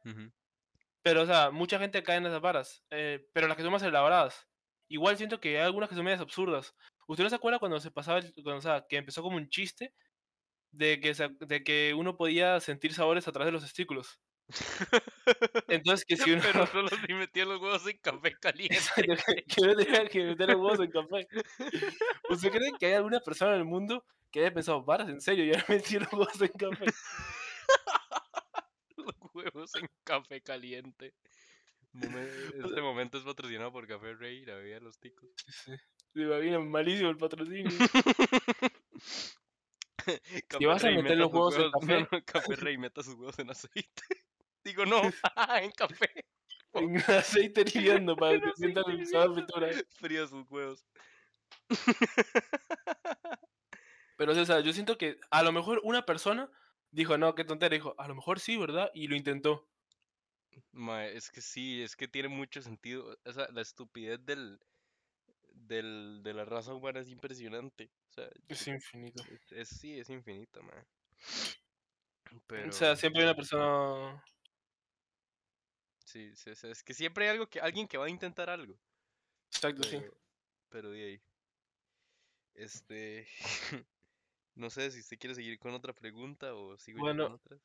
[1.01, 3.83] pero, o sea, mucha gente cae en esas varas, eh, pero las que son más
[3.83, 4.47] elaboradas.
[4.89, 6.75] Igual siento que hay algunas que son medias absurdas.
[7.07, 9.49] ¿Usted no se acuerda cuando se pasaba, el- cuando, o sea, que empezó como un
[9.49, 9.93] chiste
[10.71, 11.13] de que,
[11.47, 14.21] de que uno podía sentir sabores a través de los testículos?
[15.67, 16.41] Entonces, que si uno...
[16.41, 18.77] Pero solo si metía los huevos en café caliente.
[18.95, 21.27] Que, no que meter los huevos en café.
[22.29, 25.45] ¿Usted cree que hay alguna persona en el mundo que haya pensado, varas, en serio,
[25.45, 26.85] ya metí los huevos en café?
[28.95, 31.13] Los huevos en café caliente.
[31.93, 35.29] Este momento es patrocinado por Café Rey, la bebida de los ticos.
[35.35, 35.71] Sí, sí.
[36.21, 37.71] Imagina malísimo el patrocinio.
[40.47, 42.07] Café vas a meter los huevos en no, café.
[42.11, 44.26] no, Café Rey, meta sus huevos en aceite.
[44.67, 45.01] Digo, no,
[45.61, 46.09] en café.
[46.73, 49.69] En aceite hirviendo para que sientan el sabor a fritura.
[49.99, 50.85] Fría sus huevos.
[54.17, 56.49] Pero, o sea, yo siento que a lo mejor una persona
[56.91, 58.89] dijo, no, qué tontera, dijo, a lo mejor sí, ¿verdad?
[58.93, 59.69] Y lo intentó.
[60.71, 63.17] Mae, es que sí, es que tiene mucho sentido.
[63.25, 64.59] O sea, la estupidez del,
[65.53, 67.91] del, de la raza humana es impresionante.
[68.09, 69.23] O sea, Es infinito.
[69.31, 70.61] es, es- sí, es infinita.
[72.47, 74.23] Pero O sea, siempre hay una persona.
[76.07, 78.75] Sí, sí, sí, es que siempre hay algo que alguien que va a intentar algo.
[79.51, 79.97] Exacto, sí.
[79.97, 80.13] Pero,
[80.69, 81.21] pero de ahí.
[82.55, 83.27] Este,
[84.55, 87.61] no sé si usted quiere seguir con otra pregunta o sigo yo Bueno, con otras.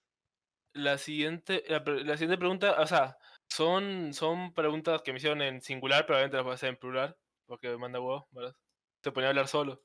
[0.75, 5.61] La siguiente, la, la siguiente pregunta, o sea, son, son preguntas que me hicieron en
[5.61, 8.57] singular, pero obviamente las voy a hacer en plural, porque me manda huevo, ¿verdad?
[9.03, 9.83] Se ponía a hablar solo.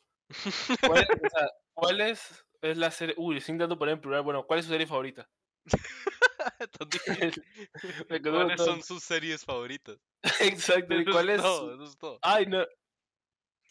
[0.82, 3.16] ¿Cuál, es- o sea, ¿cuál es, es la serie?
[3.18, 5.30] Uy, sin tanto poner en plural, bueno, ¿cuál es su serie favorita?
[8.24, 9.98] ¿Cuáles son sus series favoritas?
[10.42, 12.20] Exacto, ¿y cuál es todo, eso es todo.
[12.22, 12.66] Ay, no.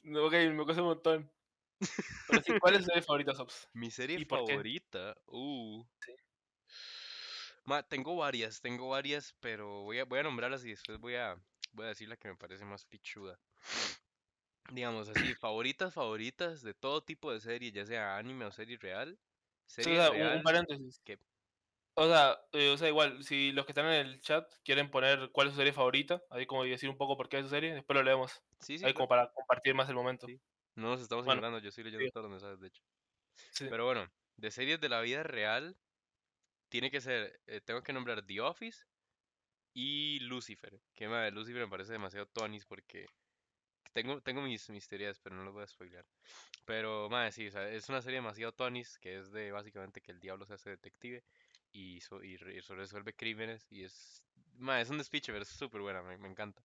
[0.04, 1.32] No, Ok, me costó un montón.
[2.28, 3.68] Pero sí, ¿cuál es su serie favorita, Sops?
[3.74, 5.84] Mi serie favorita, uh.
[6.04, 6.12] Sí.
[7.64, 11.36] Ma, tengo varias, tengo varias, pero voy a, voy a nombrarlas y después voy a,
[11.72, 13.38] voy a decir la que me parece más pichuda.
[14.72, 19.18] Digamos así, favoritas, favoritas de todo tipo de serie, ya sea anime o serie real.
[19.18, 21.00] O Serie sea, un- paréntesis.
[21.98, 25.30] O sea, eh, o sea, igual, si los que están en el chat quieren poner
[25.32, 27.72] cuál es su serie favorita, ahí como decir un poco por qué es su serie,
[27.74, 28.42] después lo leemos.
[28.60, 28.94] Sí, sí, ahí claro.
[28.94, 30.26] como para compartir más el momento.
[30.26, 30.38] Sí.
[30.74, 32.10] No nos estamos Bueno, ignorando, yo estoy leyendo sí.
[32.10, 32.82] todos los mensajes, de hecho.
[33.50, 33.66] Sí.
[33.70, 35.78] Pero bueno, de series de la vida real,
[36.68, 38.84] tiene que ser, eh, tengo que nombrar The Office
[39.74, 40.80] y Lucifer.
[40.94, 43.06] Que madre, Lucifer me parece demasiado tonis porque
[43.92, 46.06] tengo, tengo mis, mis teorías, pero no las voy a spoiler.
[46.66, 50.12] Pero, madre, sí, o sea, es una serie demasiado tonis que es de básicamente que
[50.12, 51.24] el diablo se hace detective
[51.76, 54.22] y, so- y, resuelve crímenes y es,
[54.54, 56.64] madre, es un despiche, pero es súper buena, me, me encanta.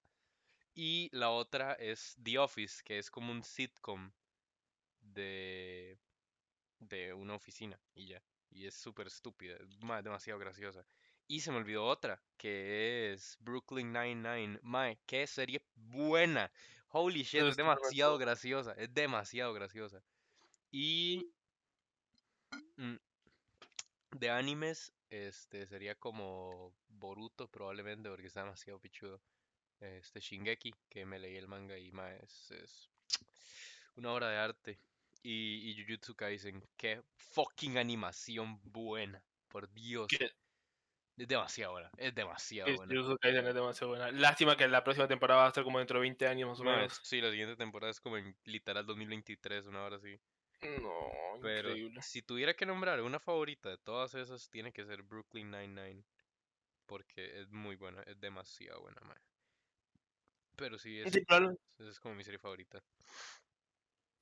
[0.74, 4.12] Y la otra es The Office, que es como un sitcom
[5.02, 6.00] de,
[6.80, 8.24] de una oficina y ya.
[8.50, 10.86] Y es súper estúpida, es ma- demasiado graciosa.
[11.28, 14.60] Y se me olvidó otra, que es Brooklyn Nine-Nine.
[14.64, 16.52] Mae, qué serie buena.
[16.90, 20.04] Holy shit, es demasiado graciosa, es demasiado graciosa.
[20.72, 21.34] Y
[22.78, 22.96] mm,
[24.12, 29.22] de animes, este sería como Boruto probablemente, porque está demasiado pichudo.
[29.80, 32.90] Este Shingeki, que me leí el manga y mae, es, es
[33.96, 34.80] una obra de arte.
[35.24, 40.08] Y, y Jujutsu Kaisen, qué fucking animación buena, por Dios.
[41.18, 42.94] Es demasiado buena, es demasiado buena.
[42.94, 44.12] Jujutsu Kaisen es demasiado buena.
[44.12, 46.64] Lástima que la próxima temporada va a ser como dentro de 20 años más o
[46.64, 47.00] menos.
[47.04, 50.20] sí, la siguiente temporada es como en literal 2023, una hora así.
[50.62, 52.02] No, Pero increíble.
[52.02, 56.06] si tuviera que nombrar una favorita de todas esas, tiene que ser Brooklyn Nine-Nine.
[56.86, 59.20] Porque es muy buena, es demasiado buena, mae.
[60.56, 61.24] Pero sí, es, Sí,
[61.80, 62.84] es como mi serie favorita.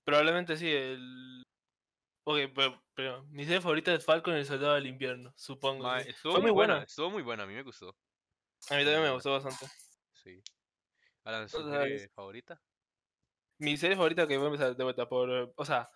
[0.03, 1.43] probablemente sí, el...
[2.25, 5.93] Ok, pero, pero mi serie favorita es Falcon y el Soldado del Invierno, supongo.
[5.95, 6.83] Estuvo Fue muy buena, buena.
[6.83, 7.97] estuvo muy buena, a mí me gustó.
[8.69, 9.65] A mí también me gustó bastante.
[10.13, 10.41] Sí.
[11.23, 12.61] Alan, ¿su serie favorita?
[13.59, 15.53] Mi serie favorita que voy a empezar de vuelta por...
[15.55, 15.89] O sea,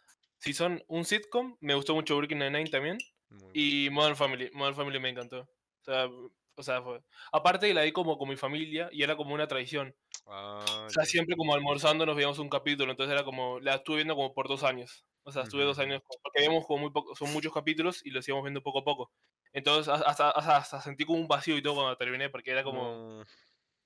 [0.43, 2.97] si son un sitcom, me gustó mucho Brooklyn Nine-Nine también.
[3.29, 3.51] Muy.
[3.53, 4.49] Y Modern Family.
[4.53, 5.39] Modern Family me encantó.
[5.43, 6.07] O sea,
[6.55, 7.01] o sea fue...
[7.31, 9.95] Aparte la vi como con mi familia y era como una tradición.
[10.25, 12.91] Ah, O sea, siempre como almorzando nos veíamos un capítulo.
[12.91, 13.61] Entonces era como...
[13.61, 15.05] La estuve viendo como por dos años.
[15.23, 16.01] O sea, estuve Ujú, dos años...
[16.21, 17.15] Porque vemos como muy poco...
[17.15, 19.13] Son muchos capítulos y los íbamos viendo poco a poco.
[19.53, 23.23] Entonces hasta, hasta, sentí como un vacío y todo cuando terminé porque era como...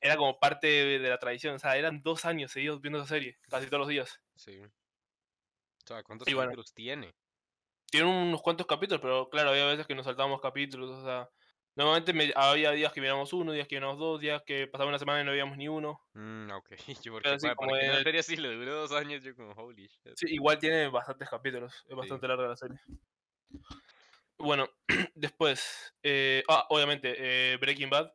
[0.02, 1.54] Era como parte de, de la tradición.
[1.56, 3.38] O sea, eran dos años seguidos viendo esa serie.
[3.48, 4.20] Casi todos los días.
[4.36, 4.60] sí.
[5.88, 6.52] O sea, ¿cuántos Y bueno.
[6.52, 7.16] capítulos tiene?
[7.90, 11.30] Tiene unos cuantos capítulos, pero claro, había veces que nos saltábamos capítulos, o sea,
[11.76, 15.00] normalmente me- había días que miramos uno, días que miramos dos, días que pasaba una
[15.00, 16.02] semana y no veíamos ni uno.
[16.14, 16.70] Mm, ok.
[17.06, 18.92] Yo porque Pero sí, para, como para que una el- serie así le duró dos
[18.92, 20.16] años, yo como holy shit.
[20.16, 22.78] Sí, igual tiene bastantes capítulos, es bastante larga la serie.
[24.38, 24.68] Bueno,
[25.16, 27.16] después, eh, ah, obviamente,
[27.54, 28.12] eh, Breaking Bad,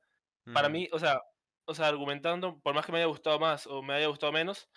[0.53, 0.73] para Ujú.
[0.73, 1.21] mí, o sea,
[1.67, 4.69] o sea, argumentando, por más que me haya gustado más o me haya gustado menos,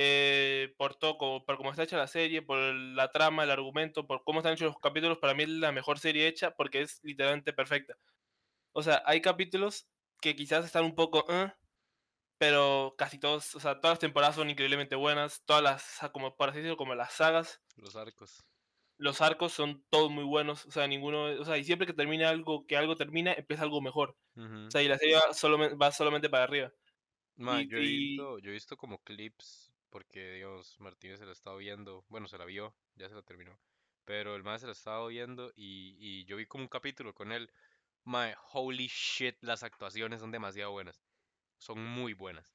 [0.00, 4.06] eh, por todo, como- por cómo está hecha la serie, por la trama, el argumento,
[4.06, 7.00] por cómo están hechos los capítulos, para mí es la mejor serie hecha porque es
[7.04, 7.96] literalmente perfecta.
[8.72, 9.88] O sea, hay capítulos
[10.22, 11.52] que quizás están un poco, "eh",
[12.38, 16.50] pero casi todos, o sea, todas las temporadas son increíblemente buenas, todas las, como por
[16.50, 18.44] así decirlo, como las sagas, Los arcos.
[18.98, 22.28] los arcos son todos muy buenos, o sea, ninguno, o sea, y siempre que termina
[22.30, 24.16] algo, que algo termina, empieza algo mejor.
[24.36, 24.68] Ujú.
[24.68, 26.72] O sea, y la serie va, solamente, va solamente para arriba.
[27.36, 31.32] Ma, y- yo he visto, yo he visto como clips, porque digamos, Martínez se la
[31.32, 33.58] estaba viendo, bueno, se la vio, ya se la terminó,
[34.04, 37.32] pero el más se la estaba viendo y, y yo vi como un capítulo con
[37.32, 37.50] él.
[38.04, 41.02] My holy shit, las actuaciones son demasiado buenas.
[41.58, 42.54] Son muy buenas.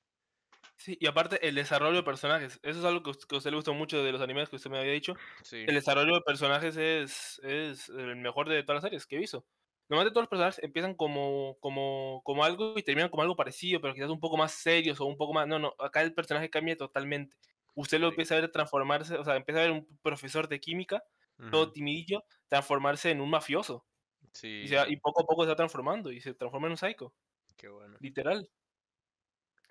[0.77, 3.57] Sí, y aparte el desarrollo de personajes, eso es algo que, que a usted le
[3.57, 5.15] gusta mucho de los animes que usted me había dicho.
[5.43, 5.63] Sí.
[5.67, 9.45] El desarrollo de personajes es, es el mejor de todas las series que he visto.
[9.89, 13.93] Normalmente todos los personajes empiezan como, como, como algo y terminan como algo parecido, pero
[13.93, 15.47] quizás un poco más serios o un poco más...
[15.47, 17.38] No, no, acá el personaje cambia totalmente.
[17.75, 18.09] Usted lo Sí.
[18.09, 21.03] empieza a ver transformarse, o sea, empieza a ver un profesor de química,
[21.49, 23.86] todo timidillo, transformarse en un mafioso.
[24.34, 26.71] Sí, Y, se va- y poco a poco se va transformando y se transforma en
[26.73, 27.15] un psycho,
[27.57, 27.99] qué bueno.
[27.99, 28.49] literal.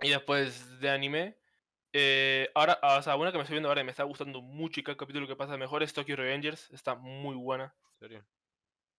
[0.01, 1.39] Y después de anime,
[1.93, 4.43] eh, ahora, ah, o sea, una que me estoy viendo ahora y me está gustando
[4.43, 6.71] mucho y cada capítulo que pasa mejor es Tokyo Revengers.
[6.73, 7.77] Está muy buena.
[7.95, 8.27] ¿En serio?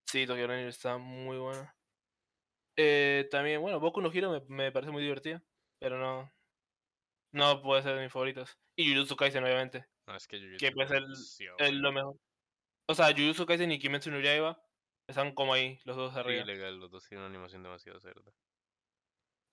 [0.06, 1.76] Sí, Tokyo Revengers está muy buena.
[2.76, 5.44] Eh, también, bueno, Boku no Hero me, me parece muy divertida,
[5.80, 6.32] pero no.
[7.32, 8.58] No puede ser de mis favoritos.
[8.76, 9.86] Y Jujutsu Kaisen, obviamente.
[10.08, 11.14] No, es que yo Que puede ser el-
[11.58, 12.18] Es lo mejor.
[12.88, 14.62] O sea, Jujutsu Kaisen y Kimetsu no Yaiba
[15.08, 16.46] están como ahí, los dos arriba.
[16.46, 18.32] legal, los dos tienen una animación demasiado cerda.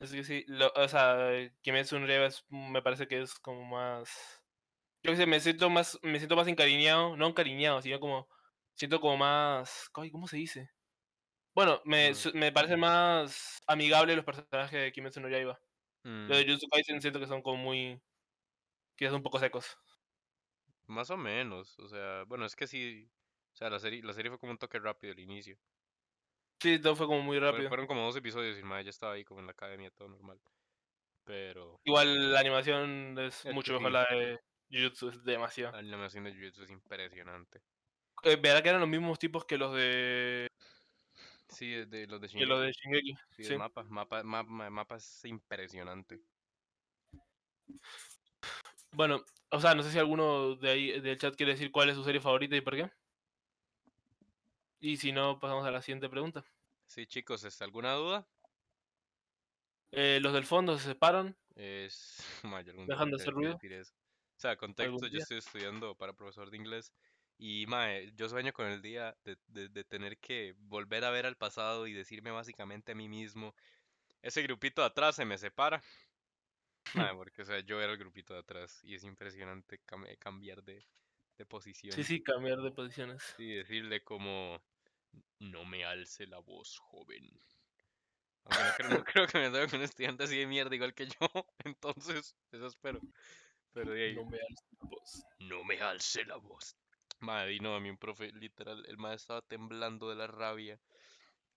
[0.01, 1.31] Es que sí, lo- o sea,
[1.63, 4.43] Kimetsu no Yaiba es- me parece que es como más...
[5.03, 8.29] Yo qué sé, me siento más, me siento más encariñado, no encariñado, sino como,
[8.81, 10.71] siento como más, ay, ¿cómo se dice?
[11.55, 12.31] Bueno, me, Mm.
[12.35, 15.61] me parece más amigable los personajes de Kimetsu no Yaiba.
[16.07, 18.01] Mm, Los de Jujutsu Kaisen siento que son como muy,
[18.97, 19.79] quizás un poco secos.
[20.87, 23.11] más o menos, o sea, bueno, es que sí,
[23.55, 25.59] o sea, la serie, la serie fue como un toque rápido al inicio.
[26.63, 27.69] Sí, todo fue como muy rápido.
[27.69, 30.41] Fueron como dos episodios y mae ya estaba ahí como en la academia, todo normal.
[31.25, 34.39] Pero Igual la animación es mucho mejor la de
[34.71, 35.73] Jujutsu, es demasiado.
[35.73, 37.65] la animación de Jujutsu es impresionante.
[38.25, 40.51] Eh, verá que eran los mismos tipos que los de,
[41.51, 42.67] Sí, es de los de que los Shingeki.
[42.67, 43.19] de Shingeki.
[43.31, 43.57] Sí, sí.
[43.57, 46.21] mapa, mapa, mapa, mapa es impresionante.
[48.93, 51.97] Bueno, o sea, no sé si alguno de ahí del chat quiere decir cuál es
[51.97, 52.91] su serie favorita y por qué.
[54.81, 56.45] Y si no, pasamos a la siguiente pregunta.
[56.87, 58.27] Sí, chicos, ¿este, ¿alguna duda?
[59.93, 61.37] Eh, los del fondo se separan.
[61.57, 62.19] Es...
[62.45, 63.57] ma, yo algún día Dejan de hacer ruido.
[63.57, 66.95] O sea, contexto, yo estoy estudiando para profesor de inglés
[67.41, 71.27] y, mae, yo sueño con el día de, de- de tener que volver a ver
[71.27, 73.55] al pasado y decirme básicamente a mí mismo,
[74.23, 75.83] ese grupito de atrás se me separa.
[76.95, 80.17] Mae, porque, o sea, yo era el grupito de atrás y es impresionante cam- eh,
[80.19, 80.85] cambiar de,
[81.39, 81.95] de posición.
[81.95, 83.35] Sí, sí, cambiar de posiciones.
[83.39, 84.61] Y decirle como,
[85.41, 87.31] no me alce la voz, joven.
[88.45, 90.95] Aunque no creo, no creo que me salga con un estudiante así de mierda igual
[90.95, 91.15] que yo,
[91.65, 93.01] entonces, eso espero.
[93.73, 95.25] Pero de ahí, No me alzo la voz.
[95.39, 96.77] no me alce la voz.
[97.21, 100.81] Madre, y no, a mí un profe, literal, el maestro estaba temblando de la rabia.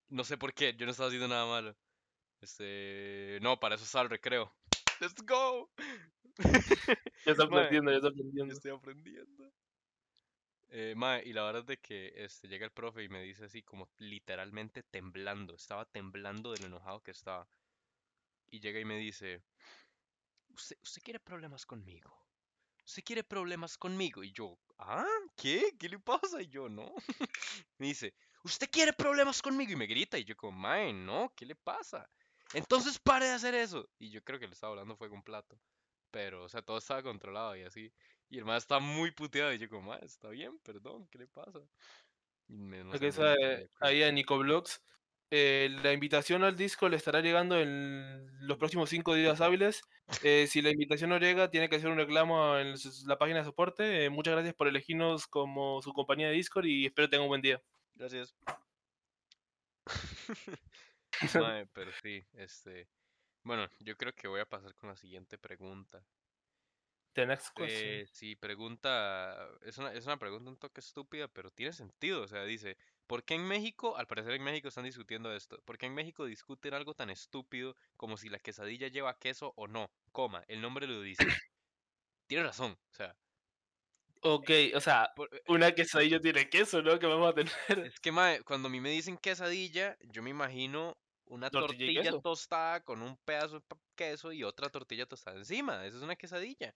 [0.09, 1.75] No sé por qué, yo no estaba haciendo nada malo.
[2.41, 4.53] Este, no, para eso el recreo.
[4.99, 5.69] Let's go.
[7.25, 8.53] Ya está aprendiendo, ya está Yo aprendiendo.
[8.53, 9.51] estoy aprendiendo.
[10.69, 13.45] Eh, mae, y la verdad es de que este, llega el profe y me dice
[13.45, 15.55] así como literalmente temblando.
[15.55, 17.47] Estaba temblando de lo enojado que estaba.
[18.51, 19.43] Y llega y me dice,
[20.49, 22.15] ¿usted, usted quiere problemas conmigo?
[22.85, 24.23] ¿Usted quiere problemas conmigo?
[24.23, 24.57] Y yo,
[24.87, 25.05] ¿ah?
[25.35, 25.75] ¿Qué?
[25.79, 26.41] ¿Qué le pasa?
[26.41, 26.93] Y yo, no.
[27.77, 28.13] me dice,
[28.43, 29.71] ¿usted quiere problemas conmigo?
[29.71, 30.17] Y me grita.
[30.17, 32.09] Y yo como, mae, no, ¿qué le pasa?
[32.53, 33.89] Entonces pare de hacer eso.
[33.99, 35.59] Y yo creo que le estaba hablando fue con plato.
[36.11, 37.91] Pero, o sea, todo estaba controlado y así.
[38.29, 39.53] Y el maestro está muy puteado.
[39.53, 41.59] Y yo como, mae, está bien, perdón, ¿qué le pasa?
[42.47, 44.81] Y me, no sé, ahí a Nico Blogs.
[45.35, 49.81] Eh, la invitación al disco le estará llegando en los próximos cinco días hábiles.
[50.21, 52.75] Eh, si la invitación no llega, tiene que hacer un reclamo en
[53.07, 54.05] la página de soporte.
[54.05, 57.41] Eh, muchas gracias por elegirnos como su compañía de Discord y espero tengan un buen
[57.41, 57.59] día.
[57.95, 58.35] Gracias.
[61.73, 62.87] Pero sí, este.
[63.41, 66.05] Bueno, yo creo que voy a pasar con la siguiente pregunta.
[67.13, 67.89] The next question.
[67.89, 69.49] Eh, sí, pregunta.
[69.63, 72.21] Es una, es una pregunta un toque estúpida, pero tiene sentido.
[72.21, 72.77] O sea, dice:
[73.07, 75.61] ¿Por qué en México, al parecer en México están discutiendo esto?
[75.65, 79.67] ¿Por qué en México discuten algo tan estúpido como si la quesadilla lleva queso o
[79.67, 79.91] no?
[80.11, 81.17] Coma, el nombre lo dice.
[82.27, 83.15] Tiene razón, o sea.
[84.25, 86.97] Ok, o sea, eh, una quesadilla tiene queso, ¿no?
[86.97, 87.53] Que vamos a tener.
[87.87, 92.21] Es que, mae, cuando a mí me dicen quesadilla, yo me imagino una Tortilla tortilla
[92.21, 95.85] tostada con un pedazo de queso y otra tortilla tostada encima.
[95.85, 96.73] Eso es una quesadilla.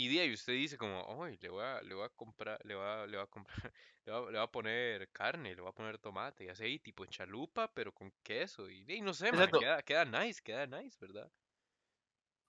[0.00, 2.74] Y de ahí usted dice como, ay, le voy a, le voy a comprar, le
[2.76, 3.56] voy a, le voy a comprar,
[4.04, 6.78] le voy a, le voy a poner carne, le voy a poner tomate y así,
[6.78, 8.70] tipo en chalupa, pero con queso.
[8.70, 11.32] Y, ahí, no sé, queda, queda nice, queda nice, ¿verdad?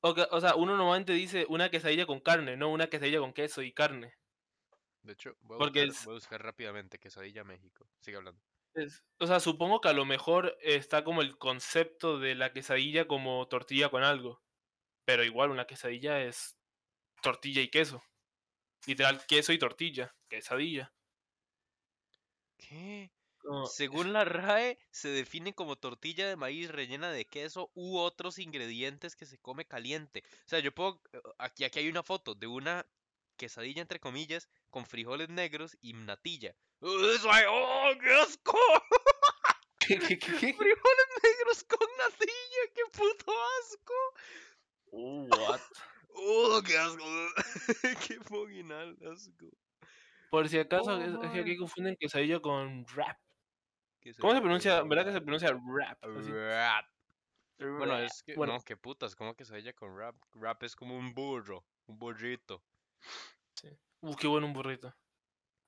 [0.02, 3.72] O sea, uno normalmente dice una quesadilla con carne, no una quesadilla con queso y
[3.74, 4.16] carne.
[5.02, 7.90] De hecho, voy a, Porque buscar, es- voy a buscar rápidamente quesadilla México.
[8.00, 8.42] Sigue hablando.
[8.74, 13.08] Es- o sea, supongo que a lo mejor está como el concepto de la quesadilla
[13.08, 14.44] como tortilla con algo.
[15.06, 16.59] Pero igual una quesadilla es
[17.22, 18.04] tortilla y queso.
[18.86, 20.14] Literal, queso y tortilla.
[20.30, 20.92] Quesadilla.
[22.58, 23.12] ¿Qué?
[23.40, 28.38] Como- Según la RAE, se define como tortilla de maíz rellena de queso u otros
[28.38, 30.24] ingredientes que se come caliente.
[30.46, 31.02] O sea, yo puedo...
[31.14, 32.86] eh, Aquí, aquí hay una foto de una
[33.38, 36.54] quesadilla, entre comillas, con frijoles negros y natilla.
[36.82, 37.46] ¡Ugh, Eso hay...
[37.48, 38.58] ¡Oh, qué asco!
[39.80, 40.54] ¿Qué, qué, qué, qué?
[40.54, 43.94] Frijoles negros con natilla, qué puto asco.
[44.92, 45.62] Uh, what?
[46.16, 47.04] ¡Oh, qué asco!
[48.08, 49.48] ¡Qué fucking asco!
[50.30, 53.18] Por si acaso, Oh, es, es que confunden quesadilla con rap.
[54.00, 54.82] ¿Qué es ¿Cómo se pronuncia?
[54.84, 56.04] ¿Verdad que se pronuncia rap?
[56.04, 56.32] Así.
[56.32, 56.86] Rap.
[57.60, 60.16] Bueno, es que, Bueno, no, qué putas, ¿cómo que se oye con rap?
[60.34, 62.64] Rap es como un burro, un burrito.
[64.02, 64.94] uh, qué bueno un burrito.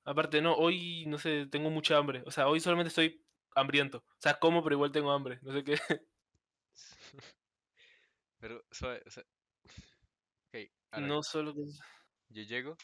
[0.04, 2.22] Aparte, no, hoy, no sé, tengo mucha hambre.
[2.26, 3.24] O sea, hoy solamente estoy
[3.54, 3.98] hambriento.
[3.98, 5.38] O sea, como, pero igual tengo hambre.
[5.42, 5.74] No sé qué.
[8.40, 9.00] Pero, o sea,
[10.96, 11.62] No solo que...
[12.28, 12.76] yo llego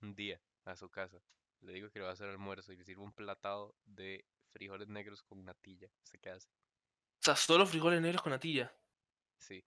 [0.00, 1.22] un día a su casa,
[1.60, 4.88] le digo que le va a hacer almuerzo y le sirvo un platado de frijoles
[4.88, 5.88] negros con natilla.
[6.04, 6.48] ¿Usted qué hace?
[7.20, 8.72] O sea, solo frijoles negros con natilla.
[9.38, 9.64] Sí.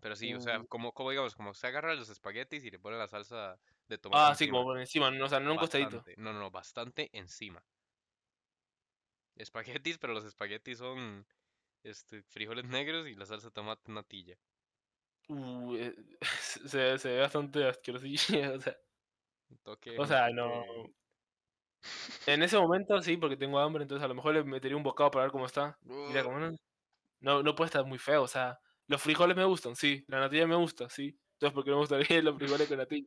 [0.00, 0.66] Pero sí, o sea, Uh.
[0.68, 4.32] como, como digamos, como se agarra los espaguetis y le pone la salsa de tomate
[4.32, 5.10] Ah, sí, como por encima.
[5.10, 6.04] No, o sea, no un costadito.
[6.16, 7.64] No, no, bastante encima.
[9.36, 11.26] Espaguetis, pero los espaguetis son
[11.82, 14.38] este, frijoles negros y la salsa de tomate natilla.
[15.28, 15.94] Uh, eh,
[16.40, 18.52] se, se ve bastante asquerosilla.
[18.56, 18.76] O sea,
[19.62, 20.48] toque, o sea, no.
[20.64, 20.94] toque-
[22.26, 25.10] En ese momento sí, porque tengo hambre, entonces a lo mejor le metería un bocado
[25.10, 25.78] para ver cómo está.
[26.04, 26.50] Diría como, no,
[27.20, 30.46] no, no puede estar muy feo, o sea, los frijoles me gustan, sí, la natilla
[30.46, 31.18] me gusta, sí.
[31.34, 33.06] Entonces, ¿por qué no me gustaría los frijoles con natilla?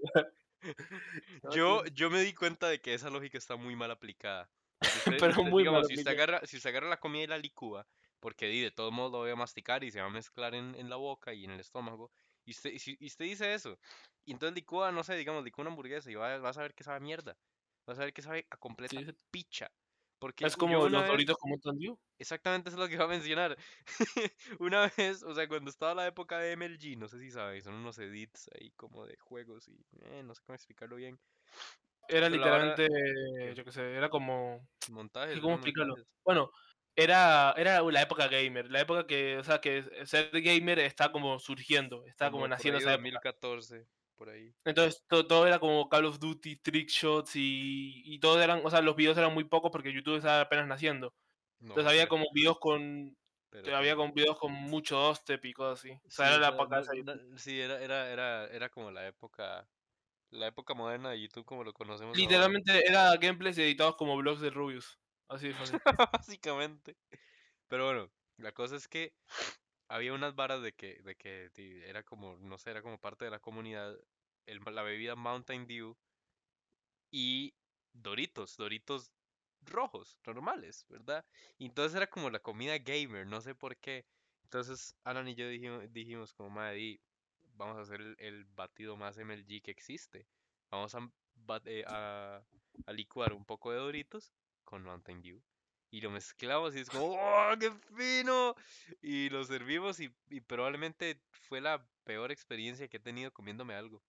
[1.49, 4.49] Yo, yo me di cuenta de que esa lógica está muy mal aplicada.
[4.85, 6.23] Si usted- Pero usted, muy digamos, mal si usted aplicada.
[6.23, 7.87] agarra, si usted agarra la comida y la licúa,
[8.21, 10.75] porque di, de todos modos lo voy a masticar y se va a mezclar en,
[10.75, 12.11] en la boca y en el estómago,
[12.45, 13.77] y usted, y usted dice eso,
[14.25, 16.83] y entonces licúa, no sé, digamos, licúa una hamburguesa y va, vas a ver que
[16.85, 17.37] sabe a mierda.
[17.85, 19.71] Vas a ver que sabe a completa Sí, picha.
[20.19, 21.99] Porque Es como los doritos como un Diu.
[22.19, 23.57] Exactamente eso es lo que iba a mencionar.
[24.59, 27.73] Una vez, o sea, cuando estaba la época de MLG, no sé si sabéis, son
[27.73, 31.19] unos edits ahí como de juegos y eh, no sé cómo explicarlo bien.
[32.07, 32.87] Era Pero literalmente,
[33.55, 35.95] yo qué sé, era como, Montajes, ¿cómo explicarlo?
[35.95, 36.13] montajes.
[36.23, 36.51] Bueno,
[37.03, 41.39] era, era la época gamer, la época que, o sea, que ser gamer está como
[41.39, 43.07] surgiendo, está como, naciendo ahí esa época.
[43.07, 44.53] 2014, por ahí.
[44.63, 48.69] Entonces to- todo, era como Call of Duty, trick shots y, y todo eran, o
[48.69, 51.13] sea, los videos eran muy pocos porque YouTube estaba apenas naciendo.
[51.59, 53.17] No, Entonces había como videos con,
[53.61, 55.91] pero había con videos con mucho dubstep y cosas así.
[55.91, 59.69] O Sí, era la época no- sí, era, era, era, era como la época,
[60.31, 62.21] la época moderna de YouTube como lo conocemos ahora.
[62.21, 65.00] Literalmente era gameplays editados como blogs de Rubius.
[65.31, 65.53] Así
[66.13, 66.97] básicamente.
[67.69, 69.13] Pero bueno, la cosa es que
[69.87, 71.49] había unas varas de que, de que
[71.87, 73.97] era como, no sé, era como parte de la comunidad,
[74.45, 75.95] el, la bebida Mountain Dew
[77.11, 77.53] y
[77.93, 79.09] Doritos, Doritos
[79.61, 81.25] rojos, normales, ¿verdad?
[81.59, 84.05] Entonces era como la comida gamer, no sé por qué.
[84.43, 86.99] Entonces Alan y yo dijimos, como, madre,
[87.55, 90.27] vamos a hacer el, batido más MLG que existe.
[90.69, 91.09] Vamos a,
[91.65, 92.43] eh, a,
[92.85, 94.33] a licuar un poco de Doritos
[94.71, 95.43] con Mountain Dew.
[95.93, 98.55] Y lo mezclamos y es como, ¡oh, qué fino!
[99.01, 104.01] Y lo servimos y, y probablemente fue la peor experiencia que he tenido comiéndome algo.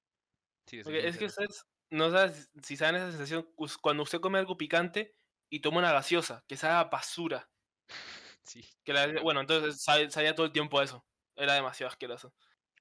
[0.67, 2.33] Sí, es que ustedes no saben
[2.63, 5.13] si saben esa sensación cuando usted come algo picante
[5.51, 7.51] y toma una gaseosa, que sabe a basura.
[8.45, 8.69] Sí.
[8.85, 11.05] Que la- bueno, entonces sabía todo el tiempo eso.
[11.37, 12.35] Era demasiado asqueroso.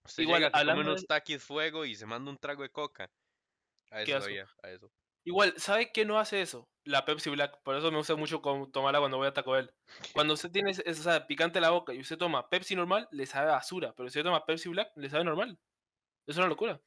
[0.03, 2.71] Usted igual, llega, come hablando unos de- taquis fuego y se manda un trago de
[2.71, 3.11] coca.
[3.91, 4.91] A eso sabía, a eso.
[5.23, 6.67] Igual, ¿sabe qué no hace eso?
[6.83, 7.61] La Pepsi Black.
[7.63, 8.41] Por eso me gusta mucho
[8.71, 9.71] tomarla cuando voy a Taco Bell.
[10.13, 13.49] Cuando usted tiene esa picante en la boca y usted toma Pepsi normal, le sabe
[13.49, 13.93] a basura.
[13.95, 15.59] Pero si usted toma Pepsi Black, le sabe normal.
[16.25, 16.81] Es una locura.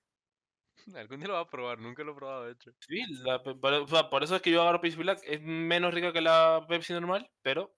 [0.97, 2.73] Algún día lo voy a probar, nunca lo he probado, de hecho.
[2.81, 5.21] Sí, la por, eso es que yo agarro Pepsi Black.
[5.25, 7.77] Es menos rica que la Pepsi normal, pero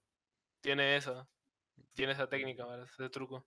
[0.61, 1.27] tiene esa.
[1.93, 2.87] Tiene esa técnica, ¿verdad?
[2.91, 3.45] ese truco.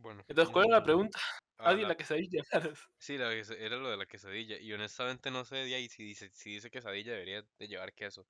[0.00, 0.24] Bueno.
[0.28, 1.18] Entonces, ¿cuál era la pregunta?
[1.64, 2.42] Ah, Ah, sí, la- la quesadilla.
[2.98, 4.58] Sí, la era lo de la quesadilla.
[4.58, 8.28] Y honestamente no sé de ahí si dice, si dice quesadilla debería de llevar queso.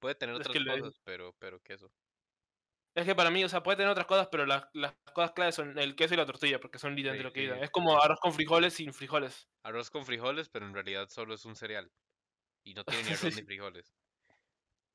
[0.00, 1.92] Puede tener Es otras que le- cosas, pero, pero queso.
[2.94, 5.54] Es que para mí, o sea, puede tener otras cosas, pero las, las cosas claves
[5.54, 7.58] son el queso y la tortilla, porque son literalmente Sí, lo que sí, dicen.
[7.58, 9.48] sí, Es como arroz con frijoles sin frijoles.
[9.64, 11.92] Arroz con frijoles, pero en realidad solo es un cereal.
[12.64, 13.94] Y no tiene ni arroz ni frijoles.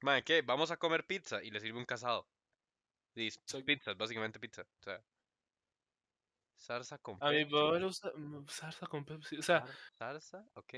[0.01, 0.41] Madre, ¿qué?
[0.41, 2.30] Vamos a comer pizza y le sirve un casado.
[3.15, 3.65] Dice, Exacto.
[3.65, 4.63] pizza, es básicamente pizza.
[4.63, 5.03] O sea,
[6.58, 7.51] salsa con A mi Pepsi.
[7.53, 9.38] papá le gusta mm, salsa con Pepsi.
[9.38, 10.74] O sea, Sar- Salsa, ok.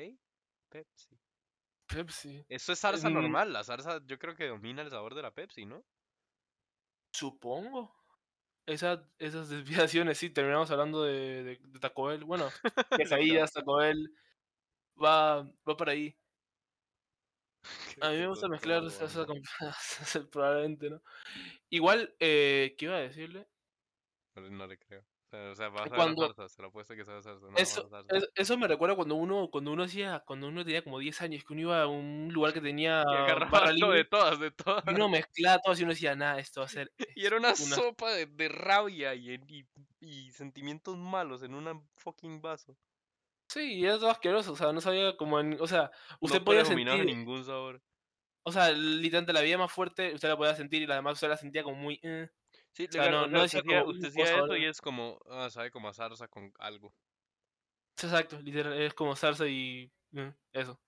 [0.69, 1.17] Pepsi.
[1.87, 2.45] Pepsi.
[2.49, 3.13] Eso es salsa Mm.
[3.13, 3.53] normal.
[3.53, 5.83] La salsa yo creo que domina el sabor de la Pepsi, ¿no?
[7.13, 7.95] Supongo.
[8.65, 12.23] Esa, esas desviaciones, sí, terminamos hablando de, de- de Taco Bell.
[12.23, 12.49] Bueno,
[13.45, 14.13] quesadillas, Taco Bell.
[15.03, 16.15] Va, va por ahí.
[18.03, 19.41] A mí me gusta mezclar salsa con
[20.31, 21.01] probablemente, ¿no?
[21.69, 23.47] Igual, eh, ¿qué iba a decirle?
[24.35, 25.03] No, no le creo.
[25.31, 27.47] O sea, vas a ver salsa, se lo apuesto que sabe salsa.
[27.47, 27.83] No, Eso,
[28.35, 31.53] eso me recuerda cuando uno, cuando uno hacía, cuando uno tenía como 10 años, que
[31.53, 34.83] uno iba a un lugar que tenía Y barra agarraba todo de todas, de todas.
[34.87, 37.53] y uno mezclaba todo y uno decía, nada, esto va a ser Y era una,
[37.57, 39.67] una- sopa de, de rabia y, y,
[39.99, 42.77] y sentimientos malos en un fucking vaso.
[43.47, 46.45] Sí, y era todo asqueroso, o sea, no sabía como en, o sea, usted no
[46.45, 47.81] podía sentir, ningún sabor.
[48.43, 51.29] O sea, literalmente la vida más fuerte, usted la podía sentir y la demás usted
[51.29, 51.99] la sentía como muy.
[52.03, 52.29] eh.
[52.79, 54.57] Sí, sea, legal, no- decía como, usted "Uh, hacía cosa eso ahora".
[54.57, 56.95] y es como, ah, sabe como a zarza con algo.
[58.01, 59.91] Exacto, literal, es como salsa y.
[60.13, 60.79] eh, eso.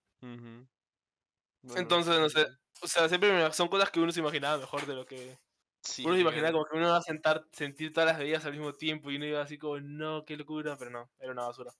[1.62, 2.46] Bueno, Entonces, no sé.
[2.82, 5.38] O sea, siempre me- son cosas que uno se imaginaba mejor de lo que.
[5.84, 8.54] sí, uno se imaginaba como que uno iba a sentar, sentir todas las bebidas al
[8.54, 11.72] mismo tiempo y uno iba así como, no, qué locura, pero no, era una basura.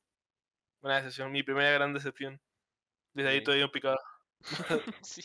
[0.82, 2.40] Una decepción, mi primera gran decepción.
[3.14, 3.98] Desde ahí todavía picado.
[5.04, 5.22] Sí.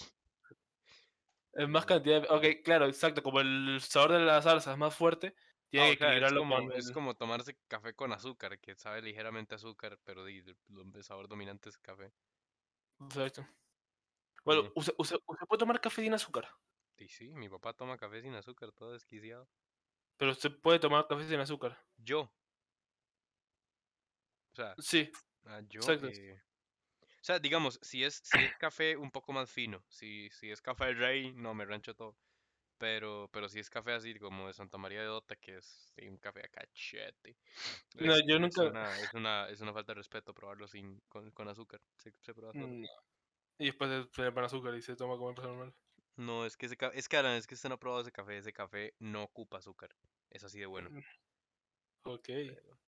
[1.56, 2.28] Es más cantidad de...
[2.28, 3.22] Ok, claro, exacto.
[3.22, 5.34] Como el sabor de la salsa es más fuerte,
[5.70, 8.58] tiene Ah, que o sea, es equilibrarlo como, con es como tomarse café con azúcar,
[8.60, 10.56] que sabe ligeramente azúcar, pero el,
[11.02, 12.12] sabor dominante es café.
[13.00, 13.46] Exacto.
[14.44, 14.70] Bueno.
[14.74, 16.48] ¿usted, usted, usted puede tomar café sin azúcar,
[16.98, 19.48] Y sí, mi papá toma café sin azúcar, todo desquiciado.
[20.18, 21.82] pero usted puede tomar café sin azúcar.
[21.96, 22.20] Yo.
[24.52, 25.10] O sea, Sí,
[25.46, 25.80] ah, yo.
[25.80, 26.08] exacto.
[26.08, 26.40] eh,
[27.26, 30.92] sea, digamos, si es, si es café un poco más fino, si, si es café
[30.94, 32.18] rey, no, me rancho todo.
[32.78, 36.08] Pero, pero si es café así como de Santa María de Dota, que es sí,
[36.08, 37.38] un café a cachete.
[37.98, 38.62] No, es, yo es nunca...
[38.62, 41.82] una, es una, es una falta de respeto probarlo sin, con, con azúcar.
[41.96, 42.68] ¿Se, se prueba solo?
[42.70, 42.84] Mm,
[43.58, 45.76] Y después se- le pone azúcar y se toma como persona normal.
[46.16, 48.36] No, es que ese es que Alan, es que usted no ha probado ese café,
[48.38, 49.96] ese café no ocupa azúcar.
[50.30, 50.90] Es así de bueno.
[52.04, 52.28] Ok.
[52.30, 52.85] ¿A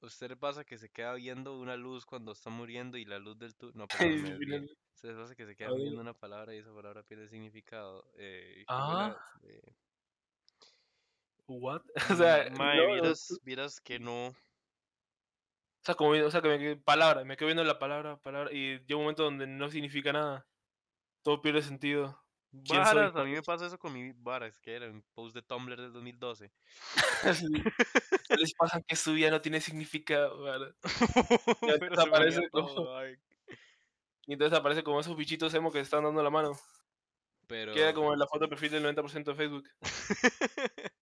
[0.00, 3.38] usted le pasa que se queda viendo una luz cuando está muriendo y la luz
[3.38, 3.72] del tu...
[3.74, 4.68] No, perdón,
[5.02, 8.04] les pasa que se queda viendo una palabra y esa palabra pierde significado.
[8.16, 9.16] Eh, Ah.
[9.42, 9.60] eh,
[11.46, 11.82] ¿What?
[12.12, 14.28] O sea, mm, mae, no, no, vieras, vieras que no.
[14.28, 14.34] O
[15.84, 18.96] sea, como, o sea, que me palabra, me quedo viendo la palabra, palabra, y llega
[18.96, 20.46] un momento donde no significa nada.
[21.22, 22.20] Todo pierde sentido.
[22.50, 25.76] Varas, a mí me pasa eso con mi varas, que era un post de Tumblr
[25.80, 26.50] del 2012.
[27.34, 27.62] Sí.
[28.38, 30.44] Les pasa que su vida no tiene significado,
[30.80, 30.88] te
[31.78, 32.88] se me aparece como-.
[34.26, 36.52] Y entonces aparece como esos bichitos emo que se están dando la mano.
[37.46, 37.72] Pero.
[37.74, 39.68] Queda como en la foto de perfil del 90% de Facebook.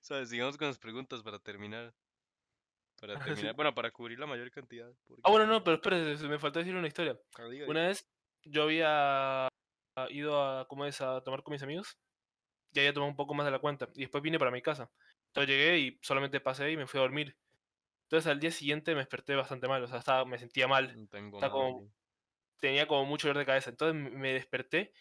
[0.00, 0.28] ¿Sabes?
[0.28, 1.94] Sigamos con las preguntas para terminar.
[3.00, 3.24] Para Sí.
[3.24, 4.92] terminar, bueno, para cubrir la mayor cantidad.
[5.06, 7.18] porque- Ah, bueno, no, pero espérate, me faltó decir una historia.
[7.36, 8.06] Ah, Una vez
[8.44, 9.48] yo había
[10.10, 11.00] ido a, ¿cómo es?
[11.00, 11.98] a tomar con mis amigos
[12.72, 13.88] y había tomado un poco más de la cuenta.
[13.94, 14.90] Y después vine para mi casa.
[15.28, 17.36] Entonces llegué y solamente pasé y me fui a dormir.
[18.04, 20.90] Entonces al día siguiente me desperté bastante mal, o sea, estaba, me sentía mal.
[21.50, 21.78] Como-
[22.60, 23.70] tenía como mucho dolor de cabeza.
[23.70, 24.92] Entonces me- desperté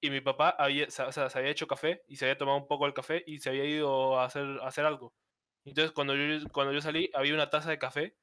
[0.00, 2.58] y mi papá había, sa- o sea, se había hecho café y se había tomado
[2.58, 5.14] un poco el café y se había ido a hacer, a hacer algo.
[5.64, 8.16] Entonces cuando yo, cuando yo salí había una taza de café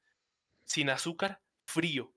[0.64, 2.12] sin azúcar, frío.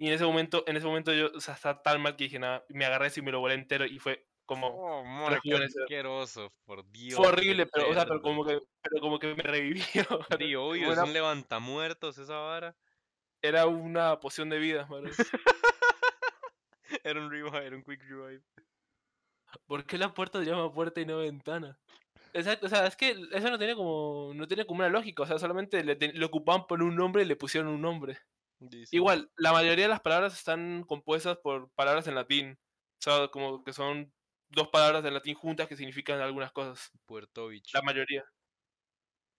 [0.00, 2.38] Y en ese momento, en ese momento yo, o sea, estaba tan mal que dije
[2.38, 4.68] nada, me agarré y me lo volé entero y fue como...
[4.68, 5.82] Oh, rejuvenecer.
[5.82, 7.16] asqueroso, por Dios.
[7.16, 9.84] Fue horrible, pero, o sea, pero como que, pero como que me revivió.
[10.40, 12.74] Sí, obvio, es una- un levantamuertos esa vara.
[13.42, 14.88] Era una poción de vida.
[17.04, 18.42] Era un revive, era un quick revive.
[19.66, 21.78] ¿Por qué la puerta se llama puerta y no ventana?
[22.32, 25.26] Exacto, o sea, es que eso no tiene como, no tiene como una lógica, o
[25.26, 28.18] sea, solamente le, le ocupaban por un nombre y le pusieron un nombre.
[28.60, 32.58] Dice, Igual, la mayoría de las palabras están compuestas por palabras en latín,
[32.98, 34.12] o sea, como que son
[34.50, 37.72] dos palabras en latín juntas que significan algunas cosas, Puerto Beach.
[37.72, 38.24] la mayoría.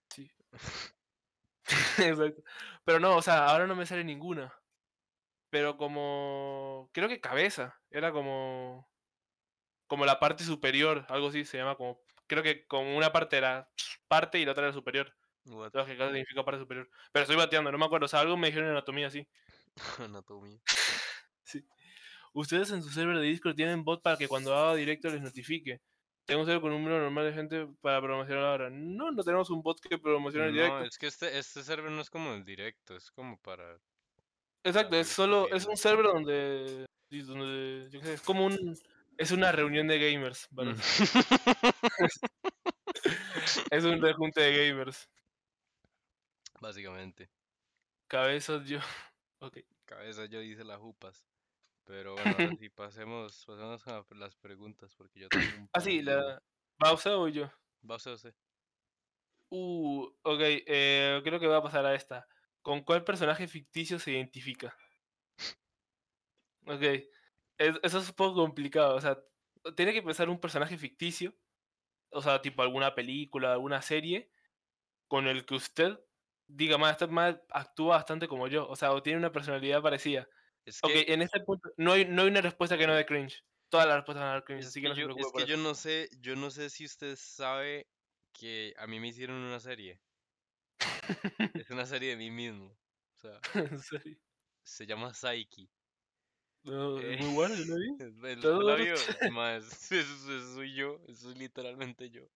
[0.10, 0.30] Sí.
[2.00, 2.44] Exacto.
[2.86, 4.54] Pero no, o sea, ahora no me sale ninguna.
[5.50, 8.90] Pero como, creo que cabeza, era como,
[9.88, 13.70] como la parte superior, algo así se llama como, creo que como una parte era
[14.08, 15.14] parte y la otra era superior.
[15.46, 15.72] What?
[15.86, 16.90] Significa parte superior.
[17.12, 19.28] Pero estoy bateando, no me acuerdo, o sea, algo me dijeron en anatomía así.
[20.00, 20.60] Anatomía.
[22.34, 25.82] Ustedes en su server de Discord tienen bot para que cuando haga directo les notifique.
[26.26, 28.70] Tengo un server con un número normal de gente para promocionar ahora.
[28.70, 30.84] No, no tenemos un bot que promocione el No, directo.
[30.86, 33.78] es que este, este server no es como el directo, es como para...
[34.64, 38.78] Exacto, es solo, es un server donde, sí, donde, yo qué sé, es como un,
[39.18, 40.76] es una reunión de gamers, ¿vale?
[43.72, 45.10] Es un rejunte de gamers.
[46.62, 47.30] Básicamente.
[48.08, 48.80] Cabezas yo.
[49.44, 49.58] Ok.
[49.86, 51.26] Cabeza yo dice las jupas.
[51.84, 56.04] Pero bueno, ahora sí, pasemos, pasemos a las preguntas porque yo tengo un Ah, sí,
[56.04, 56.40] la.
[56.84, 57.52] ¿Va usted o yo?
[57.90, 58.36] Va usted, usted.
[59.50, 62.28] Uh, ok, eh, creo que va a pasar a esta.
[62.62, 64.78] ¿Con cuál personaje ficticio se identifica?
[66.68, 66.82] Ok,
[67.58, 68.96] es- eso es un poco complicado.
[68.96, 69.18] O sea,
[69.76, 71.36] tiene que pensar un personaje ficticio,
[72.12, 74.32] o sea, tipo alguna película, alguna serie,
[75.08, 76.00] con el que usted
[76.56, 77.06] diga, más, este
[77.50, 80.28] actúa bastante como yo, o sea, o tiene una personalidad parecida.
[80.66, 83.06] Es Ok, que, en este punto no hay, no hay una respuesta que no dé
[83.06, 83.44] cringe.
[83.70, 85.46] Todas las respuestas van a dar cringe, así que que no se yo, preocupe es
[85.46, 87.88] que yo no sé, yo no sé si usted sabe
[88.34, 90.02] que a mí me hicieron una serie.
[91.58, 92.68] Es una serie de mí mismo.
[92.68, 93.40] O sea,
[94.64, 95.70] se llama Psyche.
[96.64, 97.96] No, Eh, es muy bueno, yo lo vi.
[98.00, 98.78] El, el Todo
[99.32, 102.28] más, eso, eso soy yo, eso es literalmente yo.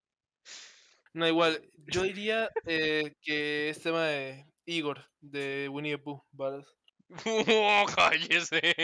[1.16, 6.66] No, igual, yo diría eh, que es tema de Igor, de Winnie the Pooh, ¿vale?
[7.96, 8.76] ¡Cállese!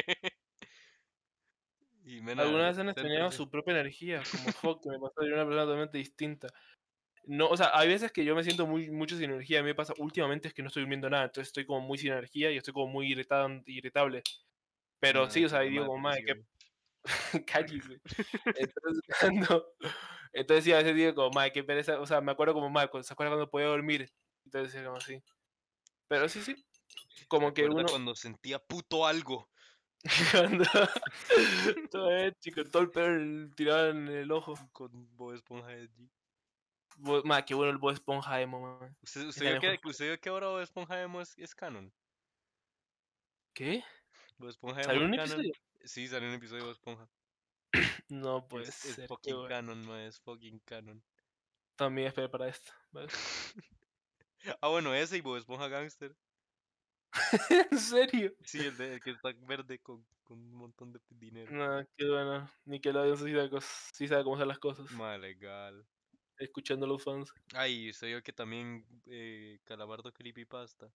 [2.06, 5.34] Y Mena, Algunas veces han extrañado su propia energía, como fuck, que me pasó de
[5.34, 6.48] una persona totalmente distinta.
[7.26, 9.60] No, o sea, hay veces que yo me siento muy, mucho sin energía.
[9.60, 11.98] A mí me pasa últimamente es que no estoy durmiendo nada, entonces estoy como muy
[11.98, 14.24] sin energía y estoy como muy irritado, irritable.
[15.02, 16.48] Pero sí, o sea, digo, como, madre, depresivo.
[17.46, 18.00] cállese.
[18.56, 19.74] Entonces, cuando,
[20.34, 22.00] entonces sí, a veces digo como, madre, qué pereza.
[22.00, 24.12] O sea, me acuerdo como, madre, ¿se acuerda cuando podía dormir?
[24.46, 25.22] Entonces como así.
[26.08, 26.56] Pero sí, sí.
[27.28, 27.86] Como ¿Se que uno.
[27.88, 29.50] cuando sentía puto algo?
[30.32, 30.66] Cuando.
[31.92, 34.56] todo eh, chico, todo el pelo tirado en el ojo.
[34.72, 36.10] Con Bob Esponja de allí.
[36.98, 38.98] Bo- Ma, qué bueno el Bob Esponja emo, man.
[39.02, 41.94] ¿Usted, usted, vio que, usted vio que ahora Bob Esponja Emo es, es canon?
[43.54, 43.84] ¿Qué?
[44.38, 45.26] Bob Esponja Emo ¿Salió un canon.
[45.28, 45.54] episodio?
[45.84, 47.10] Sí, salió un episodio de Bob Esponja.
[48.10, 49.50] No puede es, fucking bueno.
[49.50, 51.04] canon, ma, es fucking canon.
[51.76, 52.72] También esperé para esto.
[52.92, 53.08] ¿vale?
[54.60, 56.16] Ah, bueno, ese y Bob Esponja Gangster.
[57.72, 58.34] ¿En serio?
[58.44, 61.52] Sí, el, de, el que está verde con, con un montón de dinero.
[61.52, 62.50] No, qué bueno.
[62.66, 63.50] Nickelodeon sí sabe,
[63.94, 64.90] sí sabe cómo hacer las cosas.
[64.92, 65.86] Ma, legal.
[66.38, 67.32] Escuchando a los fans.
[67.54, 70.92] Ay, usted vio que también eh, Calamardo Creepypasta.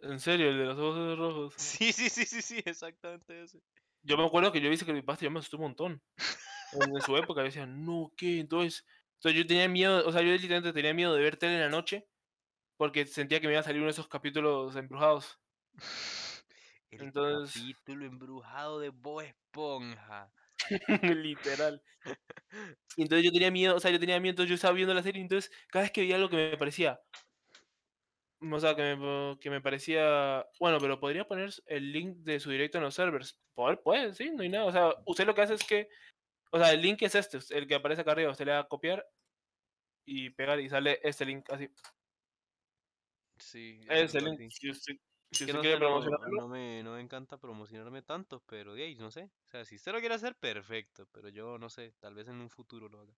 [0.00, 1.54] En serio, el de los ojos rojos.
[1.56, 3.62] Sí, sí, sí, sí, sí, exactamente ese.
[4.02, 6.02] Yo me acuerdo que yo hice que mi pasta yo me asusté un montón.
[6.72, 8.40] En, su época yo decía, no, ¿qué?
[8.40, 8.84] Entonces,
[9.16, 11.68] entonces yo tenía miedo, o sea, yo literalmente tenía miedo de ver tele en la
[11.68, 12.08] noche
[12.76, 15.38] porque sentía que me iba a salir uno de esos capítulos embrujados.
[16.90, 20.32] El Entonces- capítulo embrujado de Bob Esponja.
[21.16, 21.82] Literal.
[22.96, 25.02] Y entonces yo tenía miedo, o sea, yo tenía miedo, entonces yo estaba viendo la
[25.02, 27.00] serie, entonces cada vez que veía algo que me parecía,
[28.50, 32.50] o sea, que me, que me parecía, bueno, pero podría poner el link de su
[32.50, 33.40] directo en los servers.
[33.54, 34.64] Poder, puede, sí, no hay nada.
[34.66, 35.88] O sea, usted lo que hace es que,
[36.50, 38.68] o sea, el link es este, el que aparece acá arriba, usted le da a
[38.68, 39.06] copiar
[40.06, 41.68] y pegar y sale este link así.
[43.38, 44.94] Sí, Ese link, si usted,
[45.30, 48.96] si usted no quiere promocionarlo, no me, no me encanta promocionarme tanto, pero de ahí,
[48.96, 49.30] no sé.
[49.46, 52.40] O sea, si usted lo quiere hacer, perfecto, pero yo no sé, tal vez en
[52.40, 53.14] un futuro lo haga.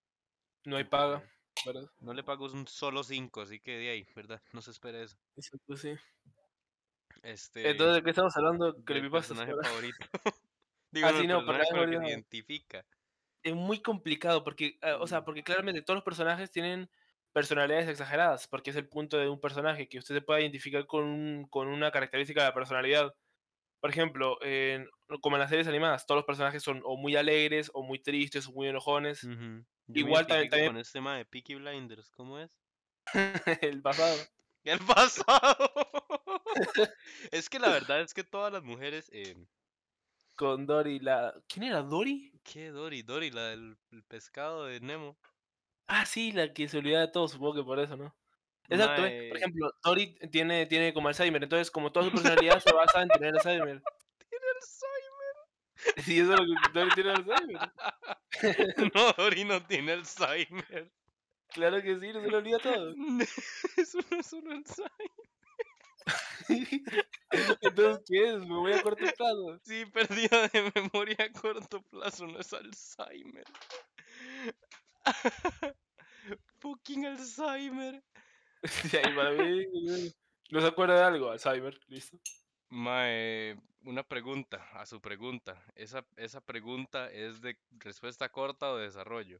[0.65, 1.23] no hay paga.
[1.65, 1.89] ¿Verdad?
[1.99, 4.41] No le pago un solo 5, así que de ahí, ¿verdad?
[4.53, 5.17] No se espere eso.
[5.37, 5.95] Exacto, sí.
[7.23, 8.73] Este, Entonces, ¿de qué estamos hablando?
[8.73, 9.37] del Creepypastas.
[9.37, 10.07] personaje favorito.
[10.91, 12.85] Digo, Ah, no, personaje que se personaje identifica.
[13.43, 16.89] es muy complicado porque, eh, o sea, porque claramente todos los personajes tienen
[17.33, 21.03] personalidades exageradas, porque es el punto de un personaje, que usted se pueda identificar con,
[21.05, 23.13] un- con una característica de la personalidad.
[23.81, 24.87] Por ejemplo, en-
[25.21, 28.47] como en las series animadas, todos los personajes son o muy alegres, o muy tristes,
[28.47, 29.23] o muy enojones.
[29.23, 29.65] Ujú.
[29.87, 32.57] Yo Igual también- también- con este tema de Peaky Blinders, ¿cómo es?
[33.61, 34.17] el pasado.
[34.65, 35.71] El pasado.
[37.31, 39.35] es que la verdad es que todas las mujeres, eh,
[40.35, 41.35] Con Dory, la...
[41.47, 42.31] ¿Quién era Dory?
[42.43, 43.03] ¿qué Dory?
[43.03, 45.19] Dory, la del el pescado de Nemo.
[45.87, 48.15] Ah, sí, la que se olvida de todo, supongo que por eso, ¿no?
[48.67, 49.27] Exacto, ¿eh?
[49.29, 53.09] por ejemplo, Dory tiene, tiene como Alzheimer, entonces como toda su personalidad se basa en
[53.09, 53.83] tener Alzheimer.
[56.05, 57.71] Sí, eso es lo que Dory tiene Alzheimer.
[58.95, 60.91] No, Dory no tiene Alzheimer.
[61.49, 62.93] Claro que sí, no se le olvida todo.
[63.77, 65.11] Eso no es un Alzheimer.
[67.61, 68.39] Entonces, ¿qué es?
[68.39, 69.59] Me voy a corto plazo.
[69.63, 73.45] Sí, pérdida de memoria a corto plazo, no es Alzheimer.
[76.59, 78.03] Fucking Alzheimer.
[78.93, 79.65] Ahí para mí,
[80.51, 82.17] no se acuerda de algo, Alzheimer, listo.
[82.75, 83.55] Mae,
[83.85, 85.63] una pregunta, a su pregunta.
[85.75, 89.39] Esa, esa pregunta es de respuesta corta o de desarrollo.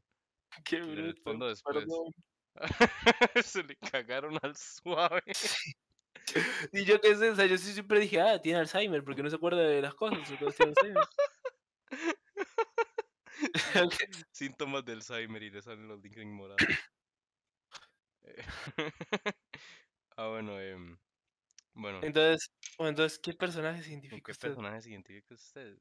[0.64, 1.84] Qué Le bruto, respondo después.
[3.44, 5.22] Se le cagaron al suave.
[6.72, 9.30] Y yo qué sé, o sea, yo sí siempre dije, ah, tiene Alzheimer, porque no
[9.30, 11.06] se acuerda de las cosas, entonces tiene Alzheimer.
[14.32, 16.58] Síntomas de Alzheimer y le salen los links morados.
[18.24, 18.42] Eh,
[20.16, 20.98] ah, bueno, em,
[21.76, 24.58] bueno, entonces, entonces, ¿qué personaje se ¿con identifica qué usted?
[24.58, 25.78] personaje se identifica usted?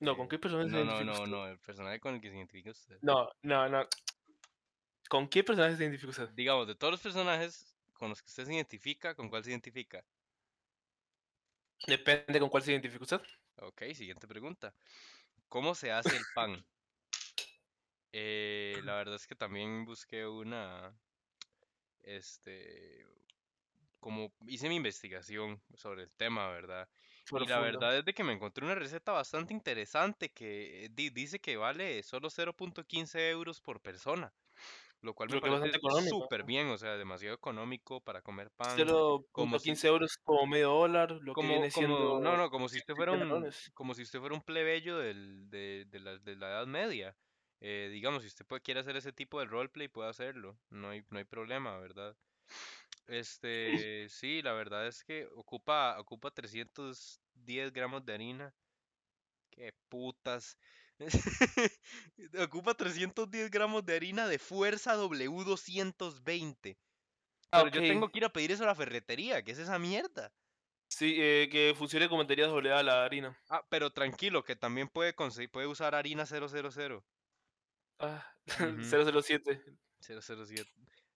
[0.00, 1.28] No, ¿con Eh, qué personaje se No, no, identifica no, usted?
[1.28, 3.00] no, el personaje con el que se identifica usted.
[3.02, 3.86] No, no, no.
[5.08, 6.28] ¿Con qué personaje se identifica usted?
[6.30, 10.04] Digamos, de todos los personajes con los que usted se identifica, ¿con cuál se identifica?
[11.86, 13.20] Depende con cuál se identifica usted.
[13.56, 14.74] Ok, siguiente pregunta.
[15.48, 16.66] ¿Cómo se hace el pan?
[18.12, 20.98] Eh, la verdad es que también busqué una,
[22.00, 23.04] este,
[24.06, 26.88] como hice mi investigación sobre el tema, ¿verdad?
[27.34, 31.10] Y la verdad es de que me encontré una receta bastante interesante que eh, di-
[31.10, 34.32] dice que vale solo 0.15 euros por persona.
[35.00, 38.78] Lo cual me Creo parece súper bien, o sea, demasiado económico para comer pan.
[39.32, 41.96] como si- 0.15 euros como medio dólar, lo que Como, viene siendo...
[42.10, 44.98] como, no, no, como si usted fuera 100 un, como si usted fuera un plebeyo
[44.98, 47.18] del, de, de la, de la Edad Media.
[47.60, 50.60] Eh, digamos, si usted puede- quiere hacer ese tipo de roleplay, puede hacerlo.
[50.70, 52.16] No hay, no hay problema, ¿verdad?
[53.06, 58.54] Este, sí, la verdad es que ocupa, ocupa 310 gramos de harina.
[59.50, 60.58] Qué putas.
[62.38, 66.78] Ocupa 310 gramos de harina de fuerza W220.
[67.50, 69.42] Ah, Pero yo tengo que ir a pedir eso a la ferretería.
[69.42, 70.32] ¿Qué es esa mierda?
[70.88, 73.38] Sí, eh, que funcione como baterías doble A la harina.
[73.48, 77.04] Ah, pero tranquilo, que también puede conseguir, puede usar harina 000.
[77.98, 78.24] Ah,
[78.60, 78.96] Ujú.
[79.20, 79.62] 007.
[80.00, 80.70] 007.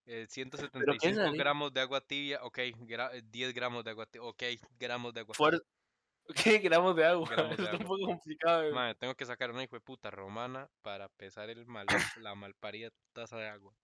[0.07, 1.33] Eh, ¿qué es 175 harina?
[1.37, 2.41] gramos de agua tibia.
[2.43, 4.29] Ok, gra- eh, 10 gramos de agua tibia.
[4.29, 4.43] Ok,
[4.79, 5.63] gramos de agua Fuer-
[6.35, 7.29] ¿Qué gramos de agua?
[7.29, 8.65] Gramos de un poco complicado.
[8.65, 8.73] eh.
[8.73, 11.87] Madre, tengo que sacar una hijo de puta romana para pesar el mal,
[12.19, 13.75] la malparida taza de agua.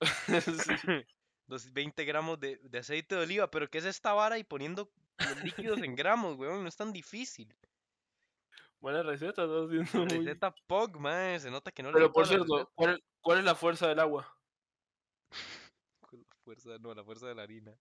[1.46, 3.50] Dos- 20 gramos de, de aceite de oliva.
[3.50, 4.38] ¿Pero qué es esta vara?
[4.38, 6.62] Y poniendo los líquidos en gramos, weón.
[6.62, 7.54] No es tan difícil.
[8.78, 10.24] Buena receta, estás haciendo muy...
[10.24, 11.40] Receta POG, madre.
[11.40, 12.70] Se nota que no le Pero por cierto, receta.
[12.74, 14.32] ¿cuál, cuál es la fuerza del agua?
[16.00, 17.78] Con la fuerza, no, la fuerza de la harina.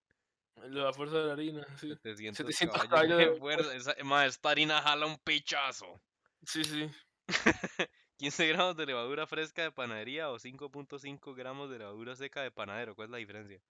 [0.55, 1.89] La fuerza de la harina, sí.
[1.89, 3.75] 700, 700 caballos de fuerza.
[3.75, 5.99] Esa, ma, esta harina jala un pichazo.
[6.45, 6.89] Sí, sí.
[8.17, 12.95] 15 gramos de levadura fresca de panadería o 5.5 gramos de levadura seca de panadero.
[12.95, 13.61] ¿Cuál es la diferencia?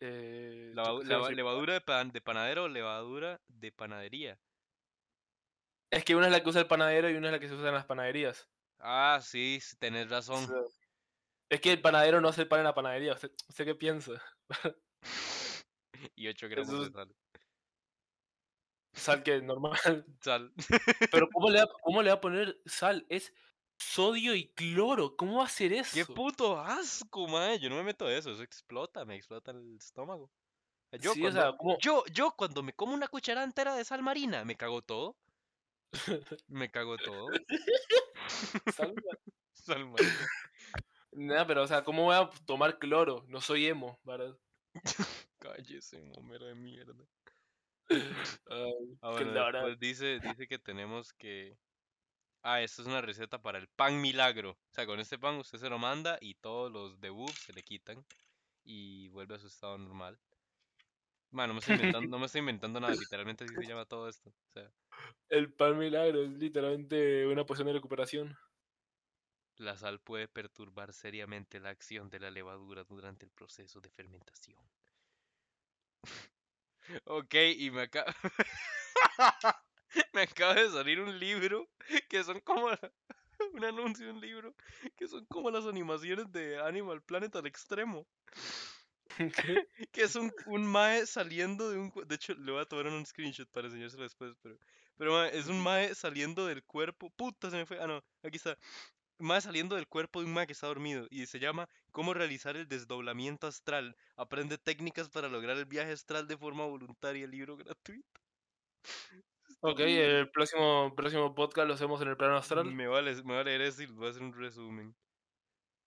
[0.00, 4.38] Eh, levadura de, pan- de panadero o levadura de panadería.
[5.90, 7.54] Es que una es la que usa el panadero y una es la que se
[7.54, 8.48] usa en las panaderías.
[8.78, 10.46] Ah, sí, tenés razón.
[11.48, 13.14] Es que el panadero no hace el pan en la panadería.
[13.14, 14.12] ¿Usted, usted qué piensa?
[16.14, 17.16] Y 8 gramos Eso de sal.
[18.94, 19.72] Sal que normal.
[20.20, 20.52] Sal.
[21.10, 23.06] Pero ¿cómo le, va, ¿cómo le va a poner sal?
[23.08, 23.32] Es
[23.78, 25.16] sodio y cloro.
[25.16, 25.94] ¿Cómo va a hacer eso?
[25.94, 27.58] ¡Qué puto asco, mae!
[27.58, 30.30] Yo no me meto eso, eso explota, me explota el estómago.
[30.92, 31.78] Yo, Sí, o cuando, sea, ¿cómo?
[31.80, 35.16] yo, yo cuando me como una cucharada entera de sal marina, me cago todo.
[36.48, 37.28] Me cago todo.
[38.74, 38.94] Sal-
[39.52, 40.28] Sal marina.
[41.16, 43.24] Nada, pero o sea, ¿cómo voy a tomar cloro?
[43.28, 44.38] No soy emo, ¿verdad?
[45.38, 46.94] Cállese, momero de mierda.
[48.50, 51.58] Ay, Ah, bueno, después dice, dice que tenemos que...
[52.42, 54.52] Ah, esta es una receta para el pan milagro.
[54.52, 57.62] O sea, con este pan usted se lo manda y todos los debuffs se le
[57.62, 58.06] quitan
[58.64, 60.20] y vuelve a su estado normal.
[61.30, 64.08] Bueno, no me estoy inventando, no me estoy inventando nada, literalmente así se llama todo
[64.08, 64.30] esto.
[64.30, 64.72] O sea,
[65.28, 68.36] El pan milagro es literalmente una poción de recuperación.
[69.58, 74.58] La sal puede perturbar seriamente la acción de la levadura durante el proceso de fermentación.
[77.04, 78.14] Ok, y me acaba...
[80.12, 81.68] me acaba de salir un libro
[82.08, 82.68] que son como...
[83.52, 84.54] un anuncio de un libro
[84.96, 88.06] que son como las animaciones de Animal Planet al extremo.
[89.16, 89.66] ¿Qué?
[89.92, 91.92] Que es un, un mae saliendo de un...
[92.06, 94.58] De hecho, le voy a tomar un screenshot para enseñárselo después, pero...
[94.98, 97.10] Pero mae, es un mae saliendo del cuerpo...
[97.10, 97.80] Puta, se me fue...
[97.80, 98.58] Ah, no, aquí está.
[99.18, 102.56] Mae saliendo del cuerpo de un mae que está dormido y se llama Cómo realizar
[102.56, 103.96] el desdoblamiento astral.
[104.16, 107.26] Aprende técnicas para lograr el viaje astral de forma voluntaria.
[107.26, 108.20] Libro gratuito.
[109.60, 112.70] Ok, el próximo, próximo podcast lo hacemos en el plano astral.
[112.72, 114.94] Me va, a le- me va a leer eso y voy a hacer un resumen.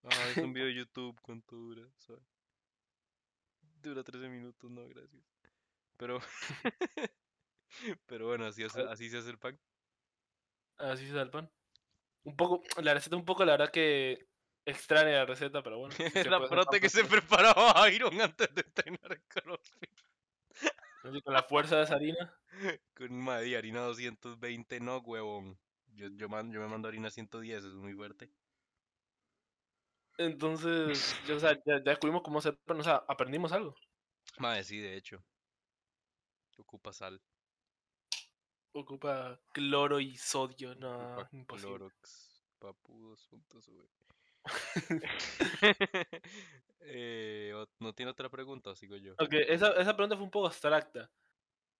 [0.03, 1.17] Ah, es un video de YouTube.
[1.21, 1.87] ¿Cuánto dura?
[3.81, 5.23] Dura 13 minutos, no, gracias.
[5.97, 6.19] Pero...
[8.07, 9.57] Pero bueno, así, hace- así se hace el pan.
[10.77, 11.49] Así se da el pan.
[12.23, 14.27] Un poco, la receta un poco, la verdad que
[14.65, 15.95] extraña la receta, pero bueno.
[16.13, 19.99] si la prote que se preparaba Iron antes de entrenar CrossFit.
[21.23, 22.33] Con la fuerza de esa harina.
[22.93, 25.57] Con madre harina 220, no, huevón.
[25.93, 28.29] Yo, yo, me mando harina 110, es muy fuerte.
[30.17, 33.75] Entonces, ya, o sea, ya, ya descubrimos cómo hacer pan, o sea, aprendimos algo.
[34.37, 35.23] Madre, sí, de hecho.
[36.57, 37.21] Ocupa sal.
[38.73, 41.75] Ocupa cloro y sodio, no, Ocupa imposible.
[41.75, 42.45] Clorox.
[42.59, 43.87] Papudos juntos, güey.
[46.81, 49.13] eh, ¿No tiene otra pregunta o sigo yo?
[49.13, 51.09] Ok, esa, esa pregunta fue un poco abstracta.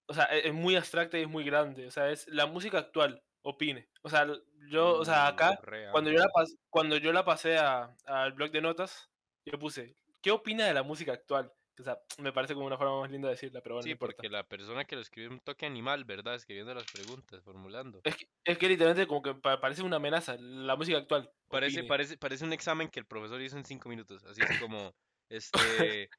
[0.07, 1.85] O sea, e- es, muy abstracta y es muy grande.
[1.87, 3.89] O sea, es la música actual, opine.
[4.01, 4.25] O sea,
[4.69, 5.59] yo, o sea, Uh, acá,
[5.91, 9.09] cuando yo la, pas- cuando yo la pasé a- al blog de notas,
[9.45, 11.51] yo puse, ¿qué opina de la música actual?
[11.79, 13.97] O sea, me parece como una forma más linda de decirla, pero bueno, Sí, no
[13.99, 16.35] porque la persona que lo escribió un toque animal, ¿verdad?
[16.35, 18.01] Escribiendo las preguntas, formulando.
[18.03, 21.31] Es que, es que literalmente como que pa- parece una amenaza, la música actual.
[21.47, 21.87] Parece, opine.
[21.87, 24.25] parece, parece un examen que el profesor hizo en cinco minutos.
[24.25, 24.93] Así es como,
[25.29, 26.09] este,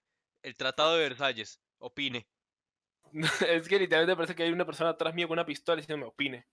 [0.43, 2.27] el Tratado de Versalles, opine.
[3.47, 6.47] es que literalmente parece que hay una persona atrás mío con una pistola diciéndome, opine.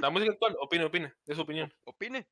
[0.00, 1.72] La música actual, opine, opine, de su opinión.
[1.84, 2.28] Opine.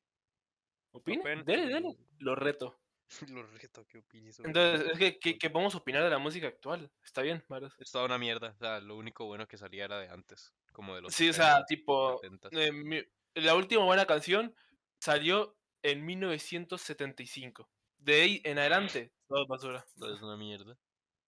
[0.93, 1.21] ¿Opina?
[1.21, 1.97] Open- Dele, dele.
[2.19, 2.79] Lo reto.
[3.29, 4.91] Lo reto que opines sobre Entonces, eso.
[4.93, 6.91] es que, que, que podemos opinar de la música actual.
[7.03, 7.73] Está bien, Maros.
[7.79, 8.49] Es toda una mierda.
[8.51, 10.53] O sea, lo único bueno que salía era de antes.
[10.71, 12.49] Como de los Sí, o sea, 70s, tipo, 70s.
[12.51, 13.03] eh, mi-
[13.35, 14.55] la última buena canción
[14.99, 17.69] salió en 1975.
[17.97, 19.85] De ahí en adelante, todo es basura.
[19.97, 20.77] Todo es una mierda.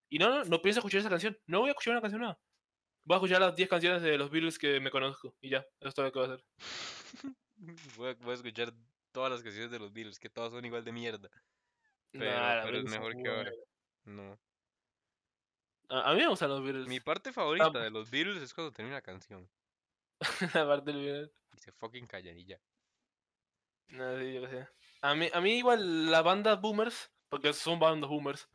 [0.10, 1.38] Y no, no, no pienso escuchar esa canción.
[1.48, 2.40] No voy a escuchar una canción nueva.
[3.04, 5.36] Voy a escuchar las 10 canciones de los Beatles que me conozco.
[5.42, 6.46] Y ya, eso es todo lo que voy a hacer.
[7.98, 8.72] Voy a, voy a escuchar
[9.12, 11.30] todas las canciones de los Beatles, que todas son igual de mierda.
[12.12, 13.52] Pero, Nah, la pero es mejor que ahora.
[14.06, 14.40] No.
[15.90, 16.88] A, a mí me gustan los Beatles.
[16.88, 19.50] Mi parte favorita de los Beatles es cuando termina la canción.
[20.54, 21.32] la parte del Beatles.
[21.56, 22.60] Y se fucking callan y ya.
[23.90, 24.68] No, sí, yo qué sé.
[25.02, 28.50] A mí, a mí igual las bandas boomers, porque son bandas boomers,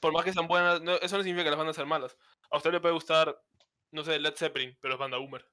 [0.00, 2.16] por más que sean buenas, no- eso no significa que las bandas sean malas.
[2.50, 3.38] A usted le puede gustar,
[3.90, 5.44] no sé, Led Zeppelin, pero es banda boomer.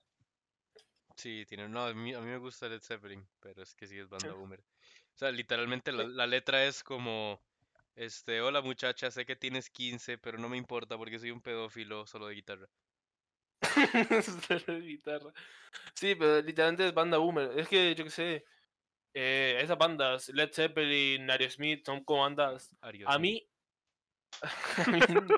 [1.17, 1.67] Sí, tiene.
[1.67, 4.33] No, a mí, a mí me gusta Led Zeppelin, pero es que sí es banda
[4.33, 4.63] boomer.
[5.15, 7.41] O sea, literalmente la, la letra es como.
[7.95, 12.05] Este, hola muchacha, sé que tienes 15, pero no me importa porque soy un pedófilo
[12.05, 12.67] solo de guitarra.
[14.21, 15.31] Solo de guitarra.
[15.93, 17.57] Sí, pero literalmente es banda boomer.
[17.57, 18.45] Es que, yo qué sé,
[19.13, 22.69] eh, esas bandas, Led Zeppelin, Aerosmith, son como bandas...
[22.81, 23.09] Arios.
[23.09, 23.47] A mí...
[24.85, 25.35] a mí no-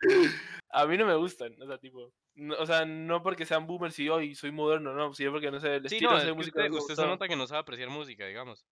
[0.70, 2.12] a mí no me gustan, o sea, tipo...
[2.36, 5.58] no- o sea, no porque sean boomers y hoy soy moderno, no, sino porque no
[5.58, 7.60] sé, el Sí, estilo no, de es música usted, usted se nota que no sabe
[7.60, 8.64] apreciar música, digamos.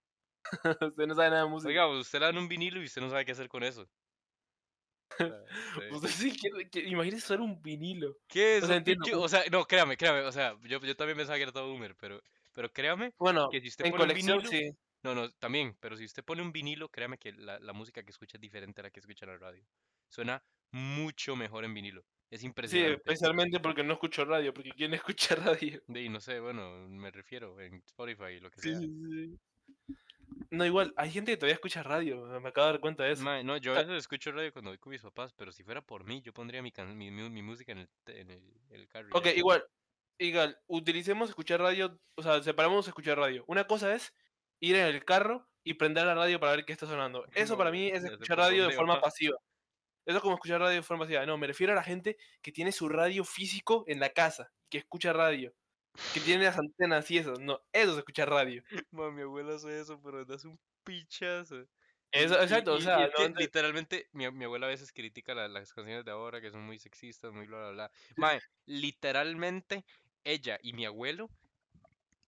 [0.90, 1.68] Usted no sabe nada de música.
[1.68, 3.88] Oiga, usted le dan un vinilo y usted no sabe qué hacer con eso.
[5.90, 6.32] Usted- sí
[6.70, 8.16] que, imagínese usar un vinilo.
[8.28, 8.64] ¿Qué es?
[8.64, 10.20] o sea, entiendo, O sea, no, créame, créame.
[10.22, 12.20] O sea, yo, yo también pensaba que era todo boomer, pero,
[12.52, 14.50] pero créame Bueno, que si usted en pone un vinilo.
[14.50, 14.70] sí.
[15.02, 18.10] No, no, también, pero si usted pone un vinilo, créame que la, la música que
[18.10, 19.66] escucha es diferente a la que escucha en la radio.
[20.08, 20.42] Suena
[20.72, 22.06] mucho mejor en vinilo.
[22.30, 22.82] Es Sí, impresionante.
[22.82, 25.82] especialmente porque no escucho radio, porque ¿quién escucha radio?
[25.86, 28.80] De, y no sé, bueno, me refiero en Spotify, lo que Sí, sea.
[28.80, 29.40] sí, sí.
[30.50, 33.42] No, igual, hay gente que todavía escucha radio, me acabo de dar cuenta de eso.
[33.42, 36.04] No, yo a veces escucho radio cuando voy con mis papás, pero si fuera por
[36.04, 38.30] mí, yo pondría mi, can- mi, mi música en el, en
[38.70, 39.08] el, carro.
[39.12, 39.64] Ok, igual,
[40.18, 43.44] igual, utilicemos escuchar radio, o sea, separamos escuchar radio.
[43.48, 44.14] Una cosa es
[44.60, 47.24] ir en el carro y prender la radio para ver qué está sonando.
[47.34, 49.00] Eso para mí es escuchar radio de forma va.
[49.00, 49.36] pasiva.
[50.06, 51.24] Eso es como escuchar radio de forma pasiva.
[51.26, 54.78] No, me refiero a la gente que tiene su radio físico en la casa, que
[54.78, 55.54] escucha radio,
[56.12, 57.34] que tiene las antenas y eso.
[57.40, 58.62] No, eso es escuchar radio.
[58.90, 61.66] Ma, mi abuela hace eso, pero das un pichazo.
[62.12, 65.48] Eso, y- exacto, o y sea, no, literalmente mi, mi abuela a veces critica la-
[65.48, 67.90] las canciones de ahora que son muy sexistas, muy bla bla bla.
[68.16, 69.84] Mae, literalmente
[70.22, 71.30] ella y mi abuelo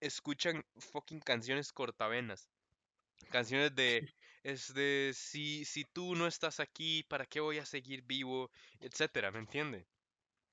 [0.01, 2.51] escuchan fucking canciones cortavenas.
[3.31, 4.07] Canciones de
[4.45, 8.51] es de si si tú no estás aquí, ¿para qué voy a seguir vivo?
[8.81, 9.89] etcétera, ¿me entiende?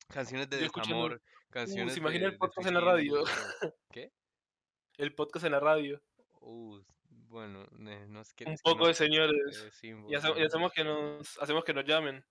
[0.09, 3.23] Canciones de desamor, canciones se imagina de, el podcast en la radio.
[3.91, 4.11] ¿Qué?
[4.97, 6.01] el podcast en la radio.
[6.41, 9.81] Uh, bueno, no es que Un que poco no- de señores.
[9.81, 12.23] Y, hace- hacemos que nos hacemos que nos llamen.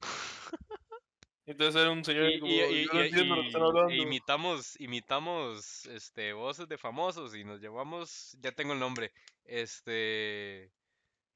[1.46, 3.62] Entonces era un señor Y, como, y- y- "Yo no y- entiendo lo que están
[3.62, 3.92] hablando.
[3.94, 9.12] imitamos, imitamos este, voces de famosos y nos llamamos, ya tengo el nombre,
[9.44, 10.72] este,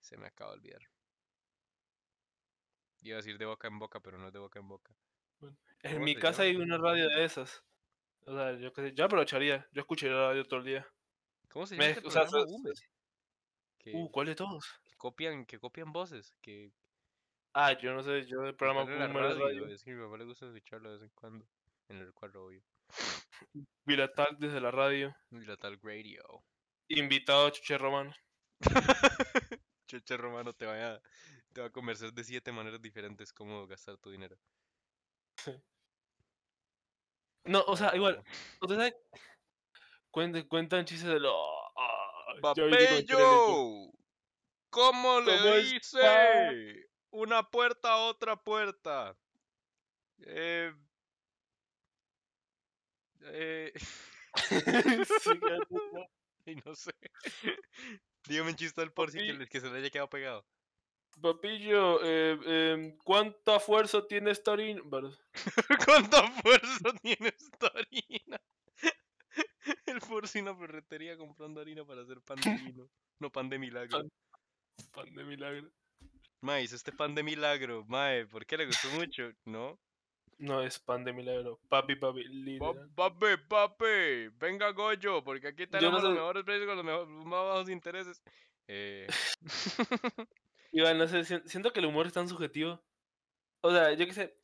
[0.01, 0.83] se me acaba de olvidar.
[3.03, 4.93] Iba a decir de boca en boca, pero no es de boca en boca.
[5.83, 7.63] En ¿cómo mi casa hay una radio de esas.
[8.27, 9.67] O sea, yo qué sé, yo aprovecharía.
[9.73, 10.87] Yo escucharía la radio todo el día.
[11.51, 12.27] ¿Cómo se Me- llama este o sea?
[13.79, 14.67] Que, Uh, ¿cuál de todos?
[14.85, 16.71] que copian, que copian voces, que,
[17.53, 19.67] Ah, yo no sé, yo el programa la radio, radio.
[19.69, 21.49] es que a mi papá le gusta escucharlo de vez en cuando,
[21.89, 22.63] en el cuadro obvio.
[23.85, 25.17] Bilatal desde la radio.
[25.33, 26.45] Y la tal radio.
[26.89, 28.15] Invitado a Chuche Romano.
[29.89, 31.01] Cheche Romano te va a,
[31.53, 34.39] te va a convencer de siete maneras diferentes cómo gastar tu dinero.
[37.45, 38.95] No, o sea, igual, Ah, ¿ustedes saben?
[40.11, 41.35] Cuentan, cuentan chistes de lo.
[42.55, 43.17] ya viste cómo quiere el hecho.
[43.19, 43.93] ¡Papello!
[44.71, 46.51] ¿Cómo le ¿Cómo está?
[46.51, 46.91] dice?
[47.11, 49.17] Una puerta a otra puerta.
[50.27, 50.73] Eh,
[53.23, 53.73] eh,
[55.93, 56.07] no.
[56.47, 56.93] y no sé.
[58.29, 60.47] Dígame un chiste al por si que, que se le haya quedado pegado.
[61.21, 64.83] Papillo, eh, em, ¿cuánta fuerza tiene esta orina?
[65.87, 68.41] ¿Cuánta fuerza tiene esta harina?
[69.87, 72.89] El porcino ferretería comprando harina para hacer pan de vino.
[73.19, 73.99] No pan de milagro.
[73.99, 74.11] Pan-
[74.93, 75.71] pan de milagro.
[76.41, 77.85] Mae, hizo este pan de milagro.
[77.87, 79.31] Mae, ¿por qué le gustó mucho?
[79.45, 79.79] ¿No?
[80.39, 81.61] No es pan de milagro.
[81.69, 82.91] Papi, papi, Pa- literal.
[82.95, 87.45] Papi, papi, venga Goyo, porque aquí no tenemos los mejores precios con los mejor- más
[87.45, 88.23] bajos intereses.
[88.67, 89.07] Eh,
[90.73, 92.83] Iván, no sé, sien- siento que el humor es tan subjetivo.
[93.63, 94.37] O sea, yo qué sé.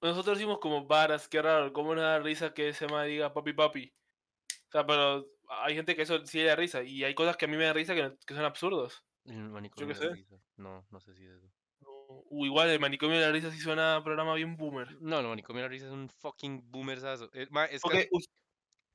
[0.00, 3.52] Nosotros decimos como varas, qué raro, cómo nos da risa que ese man diga papi,
[3.54, 3.92] papi.
[4.70, 6.82] sea, pero hay gente que eso sí le da risa.
[6.82, 9.04] Y hay cosas que a mí me da risa que, que son absurdos.
[9.24, 10.14] El manicomio qué de la sé.
[10.14, 10.36] risa.
[10.56, 11.50] No, no sé si es eso.
[11.86, 15.00] O igual el manicomio de la risa sí suena a programa bien boomer.
[15.00, 17.30] No, el manicomio de la risa es un fucking boomersazo.
[17.32, 18.08] Es que...
[18.10, 18.28] Us-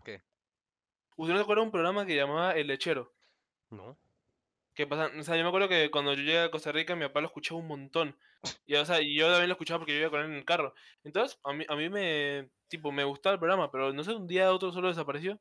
[0.03, 0.21] ¿Qué?
[1.17, 3.13] ¿usted no se acuerda de un programa que llamaba El Lechero?
[3.69, 3.97] No.
[4.80, 5.11] ¿Qué pasa?
[5.19, 7.27] O sea, yo me acuerdo que cuando yo llegué a Costa Rica, mi papá lo
[7.27, 8.17] escuchaba un montón.
[8.65, 10.45] Y, o sea, y yo también lo escuchaba porque yo iba con él en el
[10.45, 10.73] carro.
[11.03, 14.25] Entonces, a mí, a mí me, tipo, me gustaba el programa, pero no sé, un
[14.25, 15.38] día a otro solo desapareció.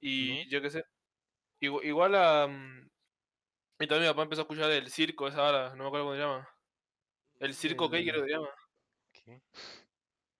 [0.00, 0.50] Y ¿No?
[0.50, 0.84] yo qué sé.
[1.60, 2.48] Igu- Igual a...
[2.48, 2.90] mm,
[3.78, 6.16] Y también mi papá empezó a escuchar el circo, esa hora, no me acuerdo cómo
[6.16, 6.48] se llama.
[7.38, 8.48] El circo, ¿qué El- creo que se llama?
[9.12, 9.40] ¿Qué?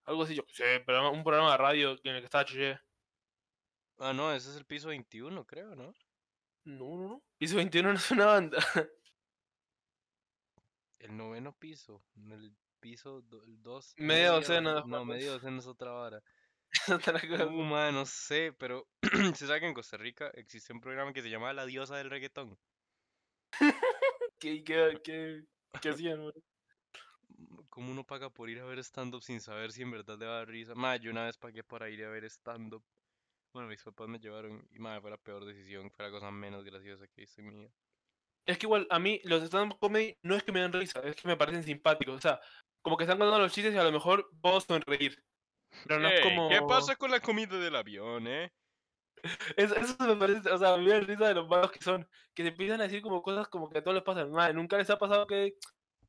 [0.06, 2.80] Algo así, yo qué sé, programa- un programa de radio en el que estaba Chuché.
[3.98, 5.94] Ah, no, ese es el piso 21, creo, ¿no?
[6.64, 7.22] No, no, no.
[7.38, 8.58] Piso 21 no es una banda.
[10.98, 12.02] El noveno piso.
[12.16, 13.94] El piso 2.
[13.98, 16.22] Media docena, No, media docena es otra vara.
[16.92, 17.46] Otra cosa.
[17.46, 18.86] Uh, no sé, pero
[19.34, 22.10] se sabe que en Costa Rica existe un programa que se llama La Diosa del
[22.10, 22.58] Reggaetón.
[24.38, 25.44] ¿Qué, qué, qué,
[25.80, 26.34] qué hacían, bro?
[27.70, 30.32] ¿Cómo uno paga por ir a ver stand-up sin saber si en verdad le va
[30.32, 30.74] a dar risa?
[30.74, 32.84] Ma, yo una vez pagué para ir a ver stand-up.
[33.58, 36.62] Bueno, mis papás me llevaron y ma, fue la peor decisión, fue la cosa menos
[36.62, 37.70] graciosa que hice en mi vida.
[38.46, 41.16] Es que igual, a mí los stand-up comedy no es que me den risa, es
[41.16, 42.14] que me parecen simpáticos.
[42.14, 42.40] O sea,
[42.82, 45.20] como que están contando los chistes y a lo mejor puedo sonreír.
[45.84, 46.48] Pero no es Ey, como...
[46.48, 48.52] ¿Qué pasa con la comida del avión, eh?
[49.56, 52.44] Eso, eso me parece, o sea, me da risa de los malos que son, que
[52.44, 54.30] se empiezan a decir como cosas como que a todos les pasan.
[54.30, 55.56] Madre, nunca les ha pasado que...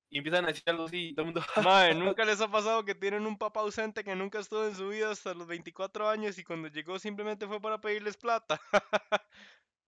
[0.09, 1.41] Y empiezan a decir algo así y todo el mundo...
[1.63, 4.89] Mae, ¿nunca les ha pasado que tienen un papá ausente que nunca estuvo en su
[4.89, 8.59] vida hasta los 24 años y cuando llegó simplemente fue para pedirles plata?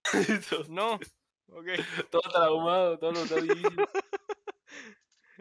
[0.69, 0.99] no.
[1.47, 1.67] Ok.
[2.09, 3.21] todo traumado, todo lo.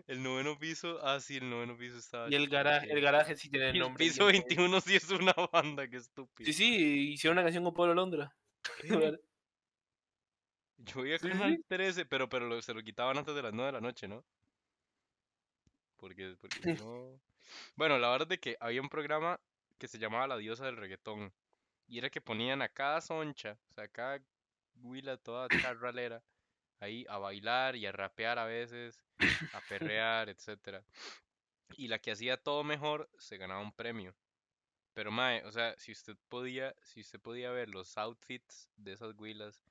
[0.07, 2.31] El noveno piso, ah, sí, el noveno piso estaba.
[2.31, 4.05] Y el garaje, el garaje sí tiene el nombre.
[4.05, 6.47] piso bien, 21 sí es una banda, qué estúpido.
[6.47, 8.35] Sí, sí, hicieron una canción con Pablo Londra.
[10.79, 11.65] Yo voy a Canal sí.
[11.69, 14.25] 13, pero, pero lo- se lo quitaban antes de las 9 de la noche, ¿no?
[16.01, 17.21] Porque, porque no...
[17.77, 19.39] Bueno, la verdad es de que había un programa
[19.79, 21.33] que se llamaba La Diosa del Reggaetón.
[21.87, 24.23] Y era que ponían a cada soncha, o sea, a cada
[24.83, 26.23] huila toda carralera,
[26.79, 29.03] ahí a bailar y a rapear a veces,
[29.53, 30.85] a perrear, etcétera.
[31.77, 34.15] Y la que hacía todo mejor se ganaba un premio.
[34.93, 39.15] Pero mae, o sea, si usted podía, si usted podía ver los outfits de esas
[39.17, 39.63] huilas,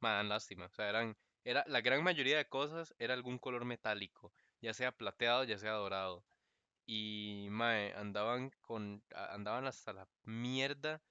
[0.00, 0.66] mae, dan lástima.
[0.66, 4.92] O sea, eran, era, la gran mayoría de cosas era algún color metálico, ya sea
[4.92, 6.24] plateado, ya sea dorado.
[6.86, 11.02] Y mae, andaban con, andaban hasta la mierda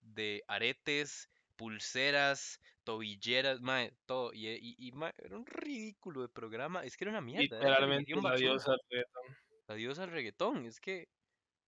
[0.00, 4.32] de aretes, pulseras, tobilleras, mae, todo.
[4.32, 6.84] Y, y, y, mae, era un ridículo de programa.
[6.84, 9.36] Es que era una mierda, era Literalmente diosa del reggaetón.
[9.66, 11.08] La diosa al reggaetón, es que,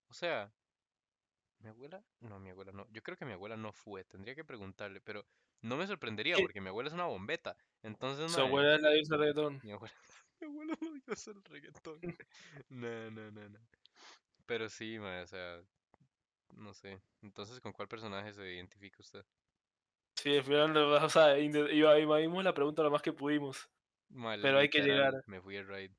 [0.08, 0.50] o sea,
[1.58, 4.44] mi abuela, no, mi abuela no, yo creo que mi abuela no fue, tendría que
[4.44, 5.26] preguntarle, pero
[5.60, 6.42] no me sorprendería ¿Qué?
[6.42, 9.60] porque mi abuela es una bombeta, entonces, Su mae, abuela es la diosa reggaetón.
[9.62, 9.94] mi abuela,
[10.42, 12.00] mi abuela no al reggaetón,
[12.70, 13.58] no, no, no, no,
[14.46, 15.60] pero sí, mae, o sea,
[16.56, 19.24] no sé, entonces, ¿con cuál personaje se identifica usted?
[20.16, 23.70] Sí, al final, o sea, evadimos la pregunta lo más que pudimos.
[24.10, 25.22] Mae, Pero hay que llegar.
[25.26, 25.92] Me fui a raid,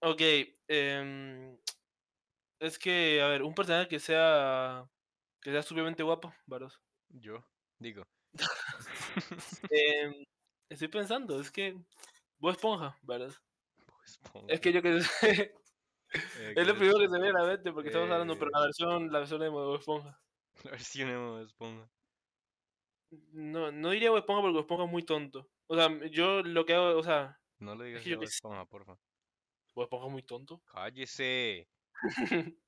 [0.00, 0.20] Ok,
[0.68, 1.58] em,
[2.60, 4.88] es que, a ver, un personaje que sea,
[5.40, 6.80] que sea supremamente guapo, varos.
[7.08, 7.44] yo,
[7.78, 8.04] digo,
[9.70, 10.24] Em,
[10.68, 11.76] estoy pensando, es que
[12.38, 13.34] Bob Esponja, ¿verdad?
[14.48, 15.54] Es que yo que sé,
[16.12, 18.50] eh, es lo ¿qué primero que se viene a la mente porque estamos hablando, pero
[18.50, 20.20] Eh, la versión, la versión de Bob Esponja.
[20.64, 21.90] la versión de Bob Esponja.
[23.32, 25.50] No, no diría Bob Esponja porque Bob Esponja es muy tonto.
[25.66, 28.34] O sea, yo lo que hago, o sea, No le digas que Bob que sé.
[28.34, 28.98] Esponja, porfa.
[29.74, 30.62] Bob Esponja es muy tonto.
[30.72, 31.68] Cállese.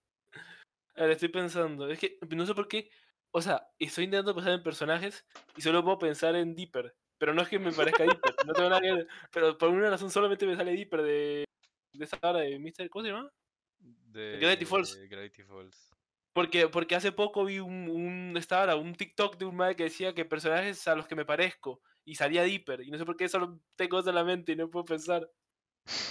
[0.97, 2.91] A ver, estoy pensando, es que no sé por qué,
[3.30, 5.24] o sea, estoy intentando pensar en personajes
[5.57, 8.71] y solo puedo pensar en Dipper, pero no es que me parezca Dipper, no tengo
[8.71, 11.45] nada que ver, pero por una razón solamente me sale Dipper de,
[11.92, 12.88] de esa hora de Mr.
[12.88, 13.30] ¿Cómo se llama?
[13.79, 14.97] De Gravity Falls.
[14.97, 15.95] Gravity Falls.
[16.33, 19.84] Porque, porque hace poco vi un, un, esta hora, un TikTok de un madre que
[19.84, 23.18] decía que personajes a los que me parezco y salía Dipper, y no sé por
[23.18, 25.30] qué solo tengo eso en la mente y no puedo pensar.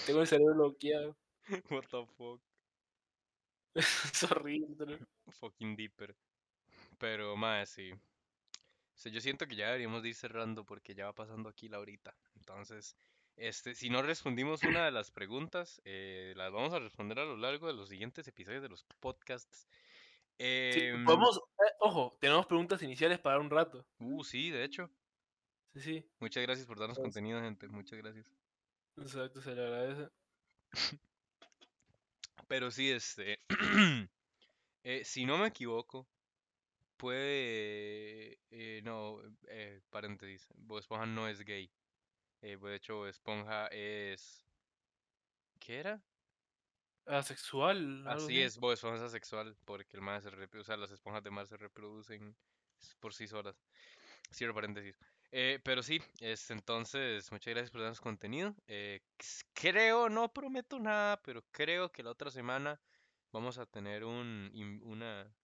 [0.06, 1.18] Tengo el cerebro bloqueado.
[1.72, 2.40] What the fuck.
[4.14, 4.99] es horrible.
[5.40, 6.15] Fucking Deeper.
[6.99, 7.94] Pero, más sí.
[8.99, 11.80] Sea, yo siento que ya deberíamos de ir cerrando porque ya va pasando aquí la
[11.80, 12.13] horita.
[12.35, 12.97] Entonces,
[13.38, 17.38] este, si no respondimos una de las preguntas, eh, las vamos a responder a lo
[17.38, 19.69] largo de los siguientes episodios de los podcasts.
[20.38, 23.85] Sí, Em, podemos, eh, ojo, tenemos preguntas iniciales para un rato.
[23.99, 24.89] uh, sí, de hecho.
[25.73, 26.05] Sí, sí.
[26.19, 27.69] Muchas gracias por darnos contenido, gente.
[27.69, 28.34] Muchas gracias.
[28.97, 30.09] Exacto, se le agradece.
[32.49, 33.39] Pero sí, este.
[34.84, 36.05] eh, si no me equivoco,
[36.99, 38.39] puede.
[38.51, 41.71] eh, no, eh, paréntesis, Bob Esponja no es gay.
[42.41, 44.45] Eh, de hecho, Bob Esponja es...
[45.59, 46.03] ¿Qué era?
[47.05, 50.77] Asexual, algo Así es, Bob Esponja es asexual, porque el mar se reproduce, o sea,
[50.77, 52.35] las esponjas de mar se reproducen
[52.99, 53.55] por sí solas.
[54.31, 54.95] Cierro paréntesis.
[55.31, 58.55] Eh, pero sí, este, entonces, muchas gracias por darnos contenido.
[58.67, 62.81] Eh, s- creo, no prometo nada, pero creo que la otra semana
[63.31, 65.35] vamos a tener un, in- una,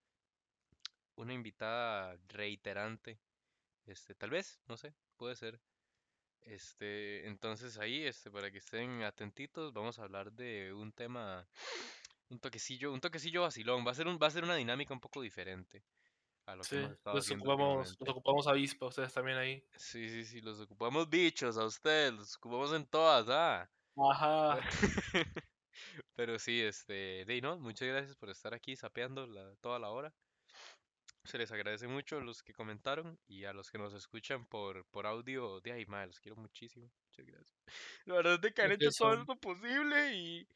[1.16, 3.20] una invitada reiterante.
[3.86, 5.60] Este, tal vez, no sé, puede ser.
[6.42, 11.48] Este, entonces ahí, este, para que estén atentitos, vamos a hablar de un tema,
[12.30, 13.86] un toquecillo, un toquecillo vacilón.
[13.86, 15.84] Va a ser un, va a ser una dinámica un poco diferente
[16.46, 19.64] a lo que Sí, hemos estado los ocupamos, los ocupamos avispa, ustedes también ahí.
[19.76, 23.70] Sí, sí, sí, los ocupamos bichos a ustedes, los ocupamos en todas, ah.
[24.12, 24.60] Ajá.
[26.16, 30.14] Pero sí, este, no, muchas gracias por estar aquí sapeando la, toda la hora.
[31.26, 34.86] Se les agradece mucho a los que comentaron y a los que nos escuchan por,
[34.86, 35.60] por audio.
[35.62, 36.92] De ahí, madre, los quiero muchísimo.
[37.08, 37.58] Muchas gracias.
[38.06, 40.48] La verdad es que han hecho todo esto posible y...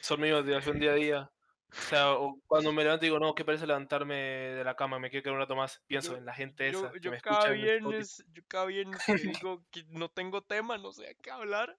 [0.00, 1.30] son mi motivación día a día.
[1.68, 5.10] O sea, o cuando me levanto digo, no, qué parece levantarme de la cama, me
[5.10, 5.82] quiero quedar un rato más.
[5.86, 9.02] Pienso Yo, en la gente yo, esa que yo me cada viernes, yo cada viernes
[9.04, 9.12] que
[9.44, 11.76] digo que no tengo tema, no sé a qué hablar,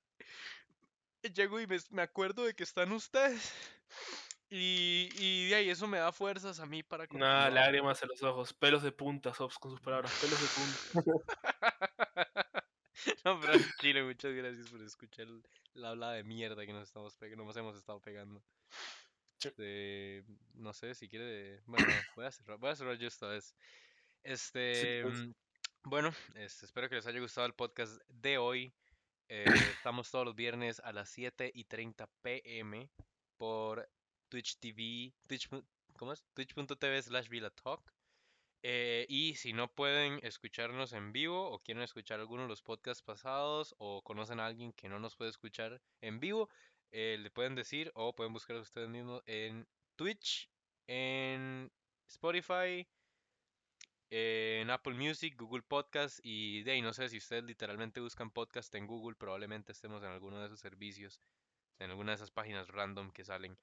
[1.33, 3.53] llego y me, me acuerdo de que están ustedes.
[4.49, 7.53] Y, y de ahí eso me da fuerzas a mí para Nada, continuar.
[7.53, 11.23] lágrimas en los ojos, pelos de punta, Sops, con sus palabras, pelos de punta.
[13.23, 15.27] No, pero Chile, muchas gracias por escuchar
[15.73, 18.41] la hablada de mierda que nos estamos que nos hemos estado pegando.
[19.39, 20.23] Este,
[20.55, 21.61] no sé si quiere.
[21.65, 23.55] Bueno, no, voy a cerrar, voy a cerrar yo esta vez.
[24.23, 25.13] Este, pues.
[25.19, 25.31] mm,
[25.83, 28.73] bueno, este, espero que les haya gustado el podcast de hoy.
[29.29, 32.89] Eh, estamos todos los viernes a las 7 y 30 pm
[33.37, 33.87] por
[34.29, 35.49] Twitch TV, Twitch,
[35.97, 36.23] ¿cómo es?
[36.33, 37.93] Twitch.tv slash Vila Talk.
[38.63, 43.03] Eh, y si no pueden escucharnos en vivo o quieren escuchar alguno de los podcasts
[43.03, 46.49] pasados o conocen a alguien que no nos puede escuchar en vivo,
[46.91, 50.49] eh, le pueden decir o pueden buscar ustedes mismos en Twitch,
[50.87, 51.71] en
[52.07, 52.87] Spotify,
[54.09, 58.73] en Apple Music, Google Podcast y de ahí no sé si ustedes literalmente buscan podcast
[58.75, 61.21] en Google, probablemente estemos en alguno de esos servicios,
[61.79, 63.57] en alguna de esas páginas random que salen,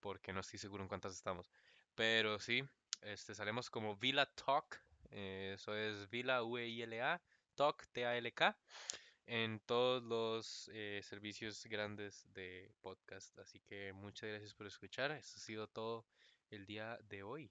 [0.00, 1.50] porque no estoy seguro en cuántas estamos.
[1.94, 2.64] Pero sí,
[3.02, 7.22] este, salimos como Vila Talk, eh, eso es Vila V-I-L-A,
[7.54, 8.58] Talk T-A-L-K,
[9.26, 13.38] en todos los eh, servicios grandes de podcast.
[13.38, 15.10] Así que muchas gracias por escuchar.
[15.12, 16.06] Esto ha sido todo
[16.50, 17.50] el día de hoy.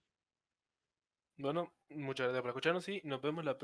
[1.38, 3.64] Bueno, muchas gracias por escucharnos y nos vemos la próxima.